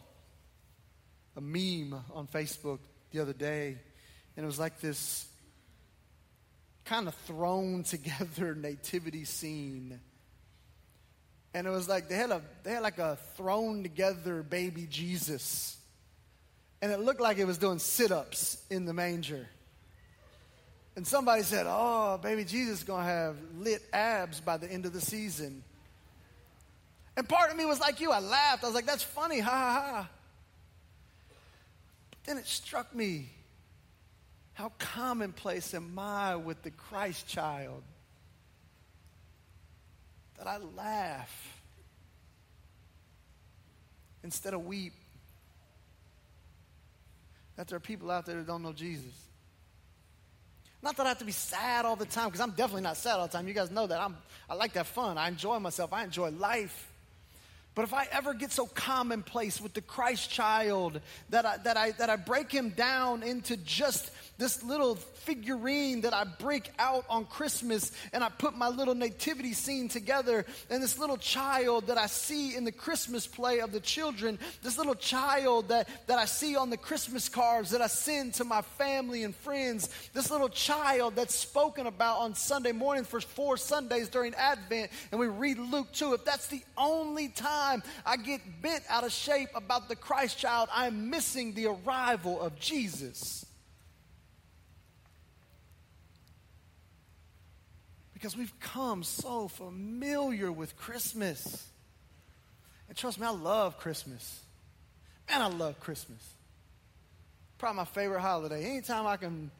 a 1.36 1.40
meme 1.40 1.94
on 2.14 2.26
Facebook 2.26 2.78
the 3.10 3.20
other 3.20 3.32
day, 3.32 3.76
and 4.36 4.44
it 4.44 4.46
was 4.46 4.58
like 4.58 4.80
this 4.80 5.26
kind 6.84 7.08
of 7.08 7.14
thrown 7.26 7.82
together 7.84 8.54
nativity 8.54 9.24
scene. 9.24 10.00
And 11.52 11.66
it 11.66 11.70
was 11.70 11.88
like 11.88 12.08
they 12.08 12.16
had 12.16 12.30
a 12.30 12.42
they 12.64 12.72
had 12.72 12.82
like 12.82 12.98
a 12.98 13.16
thrown 13.36 13.82
together 13.82 14.42
baby 14.42 14.86
Jesus. 14.90 15.76
And 16.82 16.92
it 16.92 17.00
looked 17.00 17.20
like 17.20 17.38
it 17.38 17.46
was 17.46 17.58
doing 17.58 17.78
sit-ups 17.78 18.62
in 18.68 18.84
the 18.84 18.92
manger. 18.92 19.48
And 20.96 21.06
somebody 21.06 21.42
said, 21.42 21.66
"Oh, 21.68 22.18
baby 22.18 22.44
Jesus 22.44 22.78
is 22.78 22.84
going 22.84 23.04
to 23.04 23.10
have 23.10 23.36
lit 23.56 23.82
abs 23.92 24.40
by 24.40 24.56
the 24.56 24.70
end 24.70 24.84
of 24.84 24.92
the 24.92 25.00
season." 25.00 25.62
And 27.16 27.28
part 27.28 27.50
of 27.50 27.56
me 27.56 27.64
was 27.64 27.80
like 27.80 28.00
you. 28.00 28.10
I 28.10 28.18
laughed. 28.18 28.64
I 28.64 28.66
was 28.66 28.74
like, 28.74 28.86
that's 28.86 29.02
funny. 29.02 29.40
Ha 29.40 29.50
ha 29.50 29.90
ha. 29.90 30.08
But 32.10 32.18
then 32.24 32.38
it 32.38 32.46
struck 32.46 32.94
me 32.94 33.30
how 34.54 34.72
commonplace 34.78 35.74
am 35.74 35.98
I 35.98 36.36
with 36.36 36.62
the 36.62 36.70
Christ 36.70 37.26
child 37.26 37.82
that 40.38 40.46
I 40.46 40.58
laugh 40.58 41.62
instead 44.22 44.54
of 44.54 44.64
weep. 44.64 44.92
That 47.56 47.68
there 47.68 47.76
are 47.76 47.80
people 47.80 48.10
out 48.10 48.26
there 48.26 48.36
that 48.36 48.46
don't 48.46 48.62
know 48.62 48.72
Jesus. 48.72 49.12
Not 50.82 50.96
that 50.96 51.06
I 51.06 51.10
have 51.10 51.18
to 51.18 51.24
be 51.24 51.32
sad 51.32 51.84
all 51.84 51.96
the 51.96 52.04
time, 52.04 52.26
because 52.26 52.40
I'm 52.40 52.50
definitely 52.50 52.82
not 52.82 52.96
sad 52.96 53.14
all 53.14 53.26
the 53.26 53.32
time. 53.32 53.46
You 53.46 53.54
guys 53.54 53.70
know 53.70 53.86
that. 53.86 54.00
I'm, 54.00 54.16
I 54.50 54.54
like 54.54 54.72
that 54.74 54.86
fun. 54.86 55.16
I 55.16 55.28
enjoy 55.28 55.58
myself. 55.58 55.92
I 55.92 56.04
enjoy 56.04 56.30
life. 56.30 56.90
But 57.74 57.82
if 57.82 57.92
I 57.92 58.06
ever 58.12 58.34
get 58.34 58.52
so 58.52 58.66
commonplace 58.66 59.60
with 59.60 59.74
the 59.74 59.80
Christ 59.80 60.30
child 60.30 61.00
that 61.30 61.44
I, 61.44 61.56
that 61.58 61.76
I, 61.76 61.90
that 61.92 62.08
I 62.08 62.16
break 62.16 62.52
him 62.52 62.70
down 62.70 63.22
into 63.22 63.56
just 63.56 64.10
this 64.38 64.62
little 64.62 64.96
figurine 64.96 66.02
that 66.02 66.12
I 66.12 66.24
break 66.24 66.70
out 66.78 67.04
on 67.08 67.24
Christmas 67.24 67.92
and 68.12 68.22
I 68.22 68.28
put 68.28 68.56
my 68.56 68.68
little 68.68 68.94
nativity 68.94 69.52
scene 69.52 69.88
together 69.88 70.44
and 70.70 70.82
this 70.82 70.98
little 70.98 71.16
child 71.16 71.86
that 71.86 71.98
I 71.98 72.06
see 72.06 72.54
in 72.56 72.64
the 72.64 72.72
Christmas 72.72 73.26
play 73.26 73.60
of 73.60 73.72
the 73.72 73.80
children, 73.80 74.38
this 74.62 74.76
little 74.76 74.94
child 74.94 75.68
that, 75.68 75.88
that 76.06 76.18
I 76.18 76.24
see 76.24 76.56
on 76.56 76.70
the 76.70 76.76
Christmas 76.76 77.28
cards 77.28 77.70
that 77.70 77.80
I 77.80 77.86
send 77.86 78.34
to 78.34 78.44
my 78.44 78.62
family 78.62 79.22
and 79.22 79.34
friends, 79.34 79.88
this 80.12 80.30
little 80.30 80.48
child 80.48 81.16
that's 81.16 81.34
spoken 81.34 81.86
about 81.86 82.18
on 82.18 82.34
Sunday 82.34 82.72
morning 82.72 83.04
for 83.04 83.20
four 83.20 83.56
Sundays 83.56 84.08
during 84.08 84.34
Advent 84.34 84.90
and 85.10 85.20
we 85.20 85.28
read 85.28 85.58
Luke 85.58 85.92
2. 85.92 86.14
If 86.14 86.24
that's 86.24 86.48
the 86.48 86.62
only 86.76 87.28
time 87.28 87.82
I 88.04 88.16
get 88.16 88.40
bent 88.62 88.84
out 88.88 89.04
of 89.04 89.12
shape 89.12 89.48
about 89.54 89.88
the 89.88 89.96
Christ 89.96 90.38
child, 90.38 90.68
I'm 90.72 91.10
missing 91.10 91.54
the 91.54 91.66
arrival 91.66 92.40
of 92.40 92.58
Jesus. 92.58 93.46
Because 98.24 98.38
we've 98.38 98.58
come 98.58 99.02
so 99.02 99.48
familiar 99.48 100.50
with 100.50 100.78
Christmas. 100.78 101.68
And 102.88 102.96
trust 102.96 103.20
me, 103.20 103.26
I 103.26 103.30
love 103.32 103.76
Christmas. 103.76 104.40
Man, 105.28 105.42
I 105.42 105.48
love 105.48 105.78
Christmas. 105.78 106.26
Probably 107.58 107.76
my 107.76 107.84
favorite 107.84 108.22
holiday. 108.22 108.64
Anytime 108.64 109.06
I 109.06 109.18
can 109.18 109.50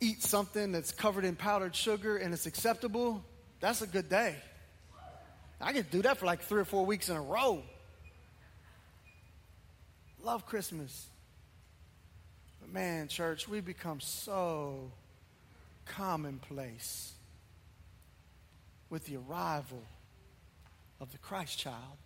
eat 0.00 0.22
something 0.22 0.72
that's 0.72 0.92
covered 0.92 1.26
in 1.26 1.36
powdered 1.36 1.76
sugar 1.76 2.16
and 2.16 2.32
it's 2.32 2.46
acceptable, 2.46 3.22
that's 3.60 3.82
a 3.82 3.86
good 3.86 4.08
day. 4.08 4.36
I 5.60 5.74
can 5.74 5.84
do 5.90 6.00
that 6.00 6.16
for 6.16 6.24
like 6.24 6.40
three 6.40 6.62
or 6.62 6.64
four 6.64 6.86
weeks 6.86 7.10
in 7.10 7.16
a 7.16 7.22
row. 7.22 7.62
Love 10.22 10.46
Christmas. 10.46 11.06
But 12.62 12.72
man, 12.72 13.08
church, 13.08 13.46
we 13.46 13.60
become 13.60 14.00
so 14.00 14.90
commonplace 15.84 17.12
with 18.90 19.04
the 19.06 19.16
arrival 19.16 19.82
of 21.00 21.12
the 21.12 21.18
Christ 21.18 21.58
child. 21.58 21.98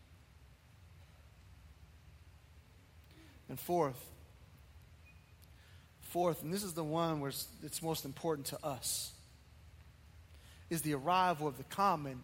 And 3.48 3.58
fourth, 3.58 4.00
fourth, 6.00 6.42
and 6.42 6.52
this 6.52 6.62
is 6.62 6.72
the 6.72 6.84
one 6.84 7.20
where 7.20 7.32
it's 7.62 7.82
most 7.82 8.04
important 8.04 8.46
to 8.48 8.64
us, 8.64 9.12
is 10.70 10.82
the 10.82 10.94
arrival 10.94 11.48
of 11.48 11.58
the 11.58 11.64
common 11.64 12.20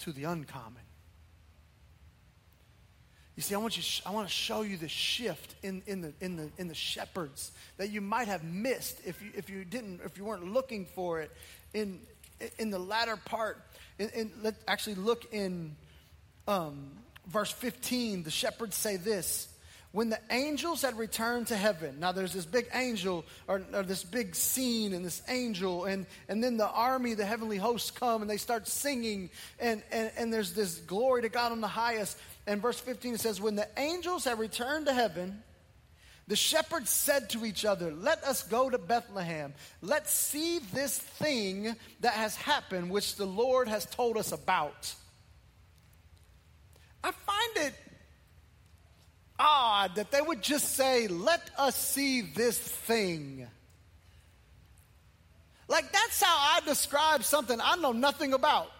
to 0.00 0.12
the 0.12 0.24
uncommon. 0.24 0.82
You 3.36 3.42
see, 3.42 3.54
I 3.54 3.58
want, 3.58 3.76
you, 3.76 4.02
I 4.04 4.10
want 4.10 4.28
to 4.28 4.34
show 4.34 4.62
you 4.62 4.76
the 4.76 4.88
shift 4.88 5.54
in, 5.62 5.82
in, 5.86 6.02
the, 6.02 6.12
in, 6.20 6.36
the, 6.36 6.50
in 6.58 6.68
the 6.68 6.74
shepherds 6.74 7.52
that 7.78 7.90
you 7.90 8.00
might 8.00 8.28
have 8.28 8.44
missed 8.44 9.00
if 9.06 9.22
you, 9.22 9.30
if 9.34 9.48
you 9.48 9.64
didn't, 9.64 10.00
if 10.04 10.18
you 10.18 10.24
weren't 10.24 10.52
looking 10.52 10.84
for 10.84 11.20
it 11.20 11.30
in, 11.72 12.00
in 12.58 12.70
the 12.70 12.78
latter 12.78 13.16
part. 13.16 13.60
In, 13.98 14.30
let's 14.42 14.62
actually 14.66 14.96
look 14.96 15.32
in 15.32 15.76
um, 16.48 16.90
verse 17.26 17.52
15. 17.52 18.22
The 18.22 18.30
shepherds 18.30 18.76
say 18.76 18.96
this 18.96 19.48
when 19.92 20.08
the 20.08 20.20
angels 20.30 20.82
had 20.82 20.96
returned 20.96 21.48
to 21.48 21.56
heaven, 21.56 21.98
now 21.98 22.12
there's 22.12 22.32
this 22.32 22.44
big 22.44 22.68
angel, 22.72 23.24
or, 23.48 23.60
or, 23.74 23.82
this 23.82 24.04
big 24.04 24.36
scene, 24.36 24.92
and 24.92 25.04
this 25.04 25.20
angel, 25.26 25.84
and, 25.84 26.06
and 26.28 26.44
then 26.44 26.56
the 26.56 26.68
army, 26.68 27.14
the 27.14 27.26
heavenly 27.26 27.56
hosts 27.56 27.90
come 27.90 28.22
and 28.22 28.30
they 28.30 28.36
start 28.36 28.68
singing, 28.68 29.30
and, 29.58 29.82
and, 29.90 30.12
and 30.16 30.32
there's 30.32 30.52
this 30.52 30.78
glory 30.78 31.22
to 31.22 31.28
God 31.28 31.50
on 31.50 31.60
the 31.60 31.66
highest. 31.66 32.16
And 32.46 32.62
verse 32.62 32.78
15 32.78 33.14
it 33.14 33.20
says, 33.20 33.40
When 33.40 33.56
the 33.56 33.66
angels 33.76 34.24
had 34.24 34.38
returned 34.38 34.86
to 34.86 34.92
heaven, 34.92 35.42
the 36.30 36.36
shepherds 36.36 36.90
said 36.90 37.28
to 37.30 37.44
each 37.44 37.64
other, 37.64 37.90
Let 37.90 38.22
us 38.22 38.44
go 38.44 38.70
to 38.70 38.78
Bethlehem. 38.78 39.52
Let's 39.82 40.12
see 40.12 40.60
this 40.72 40.96
thing 40.96 41.74
that 42.02 42.12
has 42.12 42.36
happened, 42.36 42.88
which 42.88 43.16
the 43.16 43.26
Lord 43.26 43.66
has 43.66 43.84
told 43.84 44.16
us 44.16 44.30
about. 44.30 44.94
I 47.02 47.10
find 47.10 47.66
it 47.66 47.74
odd 49.40 49.96
that 49.96 50.12
they 50.12 50.20
would 50.20 50.40
just 50.40 50.76
say, 50.76 51.08
Let 51.08 51.50
us 51.58 51.74
see 51.74 52.20
this 52.20 52.56
thing. 52.56 53.48
Like, 55.66 55.90
that's 55.90 56.22
how 56.22 56.36
I 56.36 56.60
describe 56.64 57.24
something 57.24 57.58
I 57.60 57.74
know 57.74 57.90
nothing 57.90 58.34
about. 58.34 58.70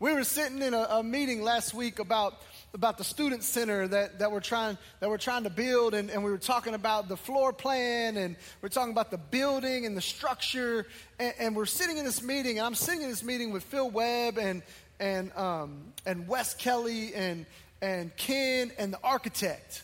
We 0.00 0.12
were 0.12 0.24
sitting 0.24 0.62
in 0.62 0.74
a, 0.74 0.82
a 0.90 1.02
meeting 1.04 1.42
last 1.42 1.74
week 1.74 2.00
about 2.00 2.42
about 2.74 2.96
the 2.96 3.04
student 3.04 3.42
center 3.42 3.86
that, 3.86 4.18
that 4.18 4.32
we're 4.32 4.40
trying 4.40 4.78
that 5.00 5.08
we're 5.08 5.18
trying 5.18 5.44
to 5.44 5.50
build 5.50 5.94
and, 5.94 6.10
and 6.10 6.24
we 6.24 6.30
were 6.30 6.38
talking 6.38 6.74
about 6.74 7.08
the 7.08 7.16
floor 7.16 7.52
plan 7.52 8.16
and 8.16 8.36
we're 8.62 8.68
talking 8.68 8.92
about 8.92 9.10
the 9.10 9.18
building 9.18 9.84
and 9.84 9.96
the 9.96 10.00
structure 10.00 10.86
and, 11.18 11.34
and 11.38 11.56
we're 11.56 11.66
sitting 11.66 11.98
in 11.98 12.04
this 12.04 12.22
meeting 12.22 12.58
and 12.58 12.66
I'm 12.66 12.74
sitting 12.74 13.02
in 13.02 13.10
this 13.10 13.22
meeting 13.22 13.52
with 13.52 13.62
Phil 13.64 13.90
Webb 13.90 14.38
and 14.38 14.62
and 14.98 15.36
um, 15.36 15.92
and 16.06 16.26
Wes 16.26 16.54
Kelly 16.54 17.14
and 17.14 17.44
and 17.82 18.16
Ken 18.16 18.70
and 18.78 18.92
the 18.92 19.00
architect. 19.02 19.82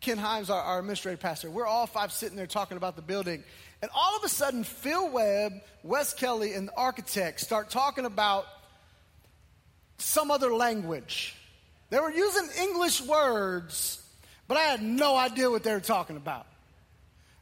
Ken 0.00 0.16
Himes, 0.16 0.48
our, 0.48 0.62
our, 0.62 0.78
administrative 0.78 1.20
pastor. 1.20 1.50
We're 1.50 1.66
all 1.66 1.86
five 1.86 2.10
sitting 2.10 2.34
there 2.34 2.46
talking 2.46 2.78
about 2.78 2.96
the 2.96 3.02
building. 3.02 3.44
And 3.82 3.90
all 3.94 4.16
of 4.16 4.24
a 4.24 4.30
sudden, 4.30 4.64
Phil 4.64 5.10
Webb, 5.10 5.60
Wes 5.82 6.14
Kelly, 6.14 6.54
and 6.54 6.68
the 6.68 6.74
architect 6.74 7.40
start 7.40 7.68
talking 7.68 8.06
about 8.06 8.46
some 9.98 10.30
other 10.30 10.54
language. 10.54 11.36
They 11.90 11.98
were 11.98 12.10
using 12.10 12.48
English 12.60 13.02
words, 13.02 14.02
but 14.48 14.56
I 14.56 14.62
had 14.62 14.82
no 14.82 15.16
idea 15.16 15.50
what 15.50 15.64
they 15.64 15.72
were 15.72 15.80
talking 15.80 16.16
about. 16.16 16.46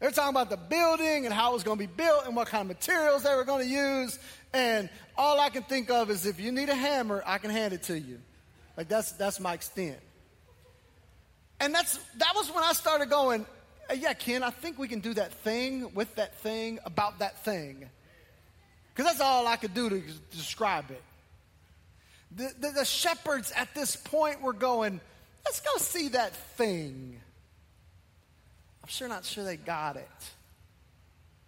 They 0.01 0.07
were 0.07 0.13
talking 0.13 0.31
about 0.31 0.49
the 0.49 0.57
building 0.57 1.27
and 1.27 1.35
how 1.35 1.51
it 1.51 1.55
was 1.55 1.63
going 1.65 1.79
to 1.79 1.87
be 1.87 1.93
built 1.93 2.27
and 2.27 2.35
what 2.35 2.49
kind 2.49 2.63
of 2.63 2.69
materials 2.69 3.25
they 3.25 3.35
were 3.35 3.45
going 3.45 3.67
to 3.67 3.71
use. 3.71 4.19
And 4.53 4.89
all 5.17 5.41
I 5.41 5.51
can 5.51 5.65
think 5.65 5.91
of 5.91 6.11
is 6.11 6.25
if 6.25 6.41
you 6.41 6.53
need 6.53 6.69
a 6.69 6.75
hammer, 6.75 7.23
I 7.27 7.39
can 7.39 7.51
hand 7.51 7.75
it 7.75 7.83
to 7.85 7.99
you. 7.99 8.19
Like 8.77 8.89
that's 8.89 9.13
that's 9.13 9.41
my 9.41 9.55
extent. 9.55 9.99
And 11.61 11.75
that's 11.75 11.99
that 12.19 12.33
was 12.37 12.49
when 12.53 12.63
I 12.63 12.73
started 12.73 13.11
going, 13.11 13.45
yeah, 13.95 14.15
Ken, 14.15 14.45
I 14.45 14.51
think 14.51 14.79
we 14.79 14.87
can 14.87 15.01
do 15.01 15.15
that 15.15 15.33
thing 15.33 15.93
with 15.95 16.15
that 16.15 16.39
thing 16.39 16.79
about 16.85 17.19
that 17.19 17.45
thing. 17.45 17.91
Because 18.95 19.11
that's 19.11 19.21
all 19.21 19.47
I 19.47 19.57
could 19.57 19.75
do 19.75 19.91
to 19.91 20.03
describe 20.31 20.91
it. 20.91 21.03
The, 22.37 22.53
the, 22.59 22.71
the 22.71 22.85
shepherds 22.85 23.53
at 23.57 23.75
this 23.75 23.97
point 23.97 24.43
were 24.43 24.53
going, 24.53 25.01
let's 25.45 25.61
go 25.61 25.71
see 25.79 26.09
that 26.09 26.35
thing. 26.57 27.21
I'm 28.83 28.89
sure 28.89 29.09
not 29.09 29.25
sure 29.25 29.45
they 29.45 29.57
got 29.57 29.97
it. 29.97 30.09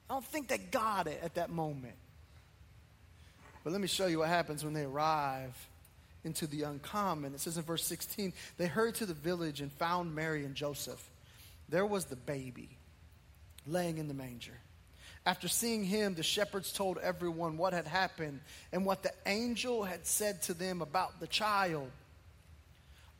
I 0.08 0.14
don't 0.14 0.24
think 0.24 0.48
they 0.48 0.58
got 0.58 1.06
it 1.06 1.20
at 1.22 1.34
that 1.34 1.50
moment. 1.50 1.94
But 3.62 3.72
let 3.72 3.80
me 3.80 3.86
show 3.86 4.06
you 4.06 4.18
what 4.20 4.28
happens 4.28 4.64
when 4.64 4.72
they 4.72 4.84
arrive 4.84 5.54
into 6.24 6.46
the 6.46 6.62
uncommon. 6.62 7.34
It 7.34 7.40
says 7.40 7.56
in 7.56 7.62
verse 7.62 7.84
16, 7.84 8.32
they 8.56 8.66
hurried 8.66 8.96
to 8.96 9.06
the 9.06 9.14
village 9.14 9.60
and 9.60 9.70
found 9.72 10.14
Mary 10.14 10.44
and 10.44 10.54
Joseph. 10.54 11.02
There 11.68 11.86
was 11.86 12.06
the 12.06 12.16
baby 12.16 12.70
laying 13.66 13.98
in 13.98 14.08
the 14.08 14.14
manger. 14.14 14.58
After 15.26 15.48
seeing 15.48 15.84
him, 15.84 16.14
the 16.14 16.22
shepherds 16.22 16.72
told 16.72 16.98
everyone 16.98 17.58
what 17.58 17.72
had 17.72 17.86
happened 17.86 18.40
and 18.72 18.86
what 18.86 19.02
the 19.02 19.12
angel 19.26 19.84
had 19.84 20.06
said 20.06 20.42
to 20.42 20.54
them 20.54 20.80
about 20.80 21.20
the 21.20 21.26
child. 21.26 21.90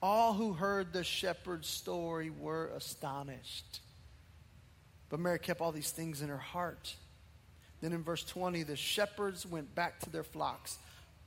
All 0.02 0.32
who 0.32 0.54
heard 0.54 0.92
the 0.92 1.04
shepherd's 1.04 1.68
story 1.68 2.30
were 2.30 2.70
astonished. 2.74 3.80
But 5.10 5.20
Mary 5.20 5.38
kept 5.38 5.60
all 5.60 5.72
these 5.72 5.90
things 5.90 6.22
in 6.22 6.30
her 6.30 6.38
heart. 6.38 6.94
Then 7.82 7.92
in 7.92 8.02
verse 8.02 8.24
20, 8.24 8.62
the 8.62 8.76
shepherds 8.76 9.44
went 9.44 9.74
back 9.74 10.00
to 10.00 10.10
their 10.10 10.22
flocks 10.22 10.78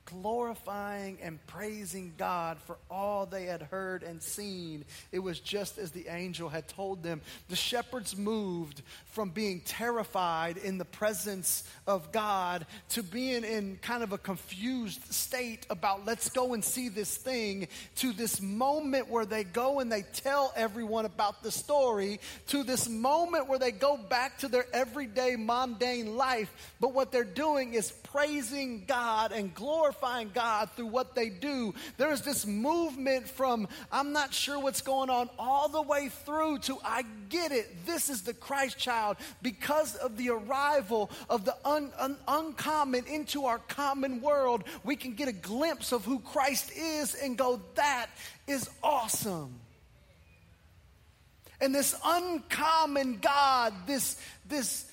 glorifying 0.06 1.18
and 1.22 1.44
praising 1.46 2.12
God 2.16 2.58
for 2.66 2.76
all 2.90 3.26
they 3.26 3.44
had 3.44 3.62
heard 3.62 4.02
and 4.02 4.22
seen. 4.22 4.84
It 5.12 5.18
was 5.18 5.40
just 5.40 5.78
as 5.78 5.90
the 5.90 6.08
angel 6.08 6.48
had 6.48 6.68
told 6.68 7.02
them. 7.02 7.20
The 7.48 7.56
shepherds 7.56 8.16
moved 8.16 8.82
from 9.06 9.30
being 9.30 9.60
terrified 9.60 10.56
in 10.56 10.78
the 10.78 10.84
presence 10.84 11.64
of 11.86 12.12
God 12.12 12.66
to 12.90 13.02
being 13.02 13.44
in 13.44 13.78
kind 13.82 14.02
of 14.02 14.12
a 14.12 14.18
confused 14.18 15.12
state 15.12 15.66
about 15.70 16.04
let's 16.04 16.30
go 16.30 16.54
and 16.54 16.64
see 16.64 16.88
this 16.88 17.16
thing 17.16 17.68
to 17.96 18.12
this 18.12 18.40
moment 18.40 19.08
where 19.08 19.26
they 19.26 19.44
go 19.44 19.80
and 19.80 19.90
they 19.90 20.02
tell 20.02 20.52
everyone 20.56 21.04
about 21.04 21.42
the 21.42 21.50
story 21.50 22.20
to 22.48 22.62
this 22.62 22.88
moment 22.88 23.48
where 23.48 23.58
they 23.58 23.72
go 23.72 23.96
back 23.96 24.38
to 24.38 24.48
their 24.48 24.66
everyday 24.72 25.36
mundane 25.36 26.16
life. 26.16 26.52
But 26.80 26.92
what 26.92 27.12
they're 27.12 27.24
doing 27.24 27.74
is 27.74 27.90
praising 28.14 28.84
God 28.86 29.32
and 29.32 29.52
glorifying 29.54 30.30
God 30.32 30.70
through 30.76 30.86
what 30.86 31.16
they 31.16 31.28
do. 31.28 31.74
There 31.96 32.12
is 32.12 32.22
this 32.22 32.46
movement 32.46 33.28
from, 33.28 33.66
I'm 33.90 34.12
not 34.12 34.32
sure 34.32 34.60
what's 34.60 34.82
going 34.82 35.10
on, 35.10 35.28
all 35.36 35.68
the 35.68 35.82
way 35.82 36.10
through 36.24 36.58
to, 36.58 36.78
I 36.84 37.02
get 37.28 37.50
it. 37.50 37.84
This 37.86 38.08
is 38.08 38.22
the 38.22 38.32
Christ 38.32 38.78
child 38.78 39.16
because 39.42 39.96
of 39.96 40.16
the 40.16 40.30
arrival 40.30 41.10
of 41.28 41.44
the 41.44 41.56
un, 41.64 41.90
un, 41.98 42.16
uncommon 42.28 43.04
into 43.06 43.46
our 43.46 43.58
common 43.58 44.20
world. 44.20 44.62
We 44.84 44.94
can 44.94 45.14
get 45.14 45.26
a 45.26 45.32
glimpse 45.32 45.90
of 45.90 46.04
who 46.04 46.20
Christ 46.20 46.70
is 46.70 47.16
and 47.16 47.36
go, 47.36 47.60
that 47.74 48.06
is 48.46 48.70
awesome. 48.80 49.58
And 51.60 51.74
this 51.74 51.96
uncommon 52.04 53.18
God, 53.20 53.74
this, 53.88 54.20
this, 54.46 54.88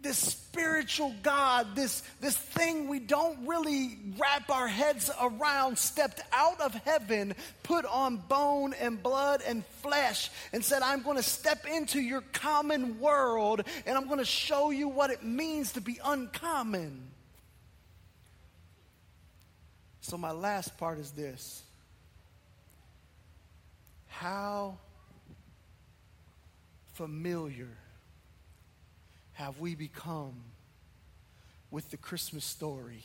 this 0.00 0.18
spiritual 0.18 1.14
God, 1.22 1.74
this, 1.74 2.02
this 2.20 2.36
thing 2.36 2.88
we 2.88 3.00
don't 3.00 3.46
really 3.46 3.98
wrap 4.16 4.48
our 4.50 4.68
heads 4.68 5.10
around, 5.20 5.78
stepped 5.78 6.20
out 6.32 6.60
of 6.60 6.72
heaven, 6.74 7.34
put 7.62 7.84
on 7.84 8.16
bone 8.16 8.74
and 8.80 9.02
blood 9.02 9.42
and 9.46 9.64
flesh, 9.82 10.30
and 10.52 10.64
said, 10.64 10.82
I'm 10.82 11.02
going 11.02 11.16
to 11.16 11.22
step 11.22 11.66
into 11.66 12.00
your 12.00 12.20
common 12.32 13.00
world 13.00 13.62
and 13.86 13.98
I'm 13.98 14.06
going 14.06 14.18
to 14.18 14.24
show 14.24 14.70
you 14.70 14.88
what 14.88 15.10
it 15.10 15.24
means 15.24 15.72
to 15.72 15.80
be 15.80 15.98
uncommon. 16.04 17.02
So, 20.00 20.16
my 20.16 20.32
last 20.32 20.78
part 20.78 20.98
is 20.98 21.10
this 21.10 21.62
How 24.06 24.78
familiar 26.94 27.68
have 29.38 29.60
we 29.60 29.76
become 29.76 30.34
with 31.70 31.88
the 31.92 31.96
Christmas 31.96 32.44
story 32.44 33.04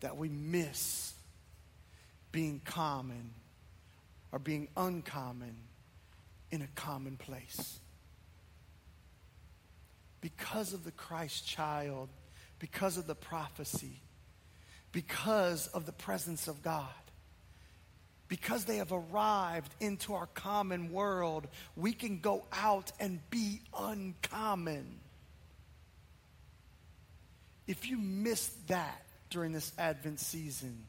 that 0.00 0.18
we 0.18 0.28
miss 0.28 1.14
being 2.30 2.60
common 2.62 3.30
or 4.32 4.38
being 4.38 4.68
uncommon 4.76 5.56
in 6.50 6.60
a 6.60 6.66
common 6.74 7.16
place? 7.16 7.78
Because 10.20 10.74
of 10.74 10.84
the 10.84 10.92
Christ 10.92 11.48
child, 11.48 12.10
because 12.58 12.98
of 12.98 13.06
the 13.06 13.14
prophecy, 13.14 14.02
because 14.92 15.68
of 15.68 15.86
the 15.86 15.92
presence 15.92 16.48
of 16.48 16.62
God 16.62 17.03
because 18.28 18.64
they 18.64 18.78
have 18.78 18.92
arrived 18.92 19.74
into 19.80 20.14
our 20.14 20.26
common 20.26 20.92
world, 20.92 21.46
we 21.76 21.92
can 21.92 22.20
go 22.20 22.44
out 22.52 22.92
and 22.98 23.20
be 23.30 23.60
uncommon. 23.78 25.00
If 27.66 27.88
you 27.88 27.96
missed 27.96 28.68
that 28.68 29.02
during 29.30 29.52
this 29.52 29.72
Advent 29.78 30.20
season, 30.20 30.84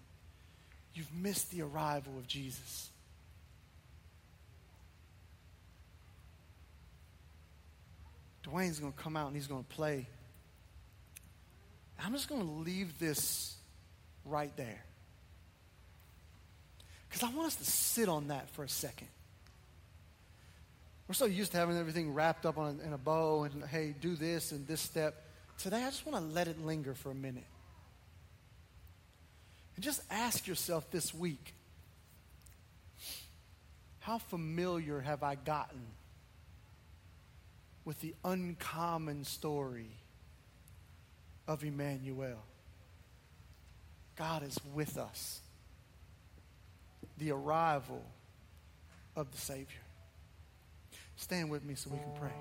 you've 0.94 1.14
missed 1.14 1.52
the 1.52 1.62
arrival 1.62 2.18
of 2.18 2.28
Jesus. 2.28 2.90
Dwayne's 8.44 8.80
going 8.80 8.94
to 8.94 9.00
come 9.00 9.18
out 9.18 9.28
and 9.28 9.36
he's 9.36 9.48
going 9.48 9.64
to 9.64 9.76
play. 9.76 10.08
I'm 12.00 12.14
just 12.14 12.30
going 12.30 12.42
to 12.42 12.48
leave 12.48 13.00
this 13.00 13.56
right 14.24 14.56
there. 14.56 14.84
Because 17.16 17.32
I 17.32 17.34
want 17.34 17.48
us 17.48 17.56
to 17.56 17.64
sit 17.64 18.10
on 18.10 18.28
that 18.28 18.50
for 18.50 18.66
a 18.66 18.68
second. 18.68 19.08
We're 21.08 21.16
so 21.16 21.24
used 21.24 21.54
to 21.54 21.58
having 21.58 21.78
everything 21.78 22.14
wrapped 22.14 22.46
up 22.46 22.58
on 22.58 22.82
in 22.86 22.92
a 22.92 22.98
bow 22.98 23.44
and, 23.44 23.64
hey, 23.64 23.96
do 23.98 24.18
this 24.18 24.52
and 24.52 24.68
this 24.68 24.82
step. 24.82 25.24
Today, 25.58 25.78
I 25.78 25.86
just 25.86 26.06
want 26.06 26.18
to 26.18 26.34
let 26.34 26.50
it 26.50 26.60
linger 26.66 26.94
for 26.94 27.12
a 27.12 27.16
minute. 27.16 27.46
And 29.78 29.86
just 29.86 30.02
ask 30.12 30.46
yourself 30.46 30.92
this 30.92 31.14
week 31.14 31.54
how 34.02 34.18
familiar 34.18 35.00
have 35.00 35.24
I 35.24 35.36
gotten 35.36 35.86
with 37.86 38.02
the 38.02 38.14
uncommon 38.26 39.24
story 39.24 39.92
of 41.48 41.64
Emmanuel? 41.64 42.44
God 44.18 44.44
is 44.44 44.60
with 44.74 44.98
us. 44.98 45.40
The 47.18 47.32
arrival 47.32 48.04
of 49.16 49.32
the 49.32 49.38
Savior. 49.38 49.82
Stand 51.16 51.50
with 51.50 51.64
me 51.64 51.76
so 51.76 51.90
we 51.90 51.98
can 51.98 52.12
pray. 52.20 52.32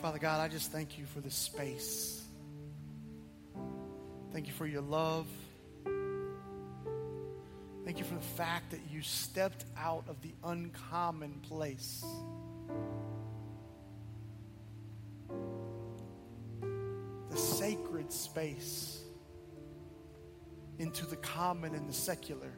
Father 0.00 0.18
God, 0.18 0.40
I 0.40 0.48
just 0.48 0.70
thank 0.70 0.96
you 0.98 1.06
for 1.06 1.20
this 1.20 1.34
space. 1.34 2.22
Thank 4.32 4.46
you 4.46 4.52
for 4.52 4.66
your 4.66 4.82
love. 4.82 5.26
Fact 8.38 8.70
that 8.70 8.78
you 8.88 9.02
stepped 9.02 9.64
out 9.76 10.04
of 10.06 10.22
the 10.22 10.32
uncommon 10.44 11.40
place. 11.40 12.04
The 17.30 17.36
sacred 17.36 18.12
space 18.12 19.00
into 20.78 21.04
the 21.04 21.16
common 21.16 21.74
and 21.74 21.88
the 21.88 21.92
secular. 21.92 22.52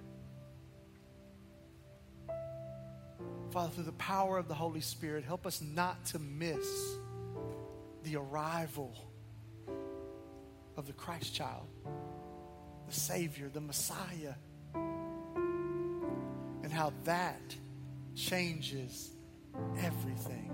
Father, 3.50 3.72
through 3.72 3.84
the 3.84 3.92
power 3.92 4.36
of 4.36 4.48
the 4.48 4.54
Holy 4.54 4.82
Spirit, 4.82 5.24
help 5.24 5.46
us 5.46 5.62
not 5.62 6.04
to 6.04 6.18
miss 6.18 6.94
the 8.02 8.16
arrival 8.16 8.94
of 10.76 10.86
the 10.86 10.92
Christ 10.92 11.34
child, 11.34 11.68
the 12.86 12.92
Savior, 12.92 13.48
the 13.48 13.62
Messiah, 13.62 14.34
and 16.70 16.78
how 16.78 16.92
that 17.02 17.56
changes 18.14 19.10
everything. 19.78 20.52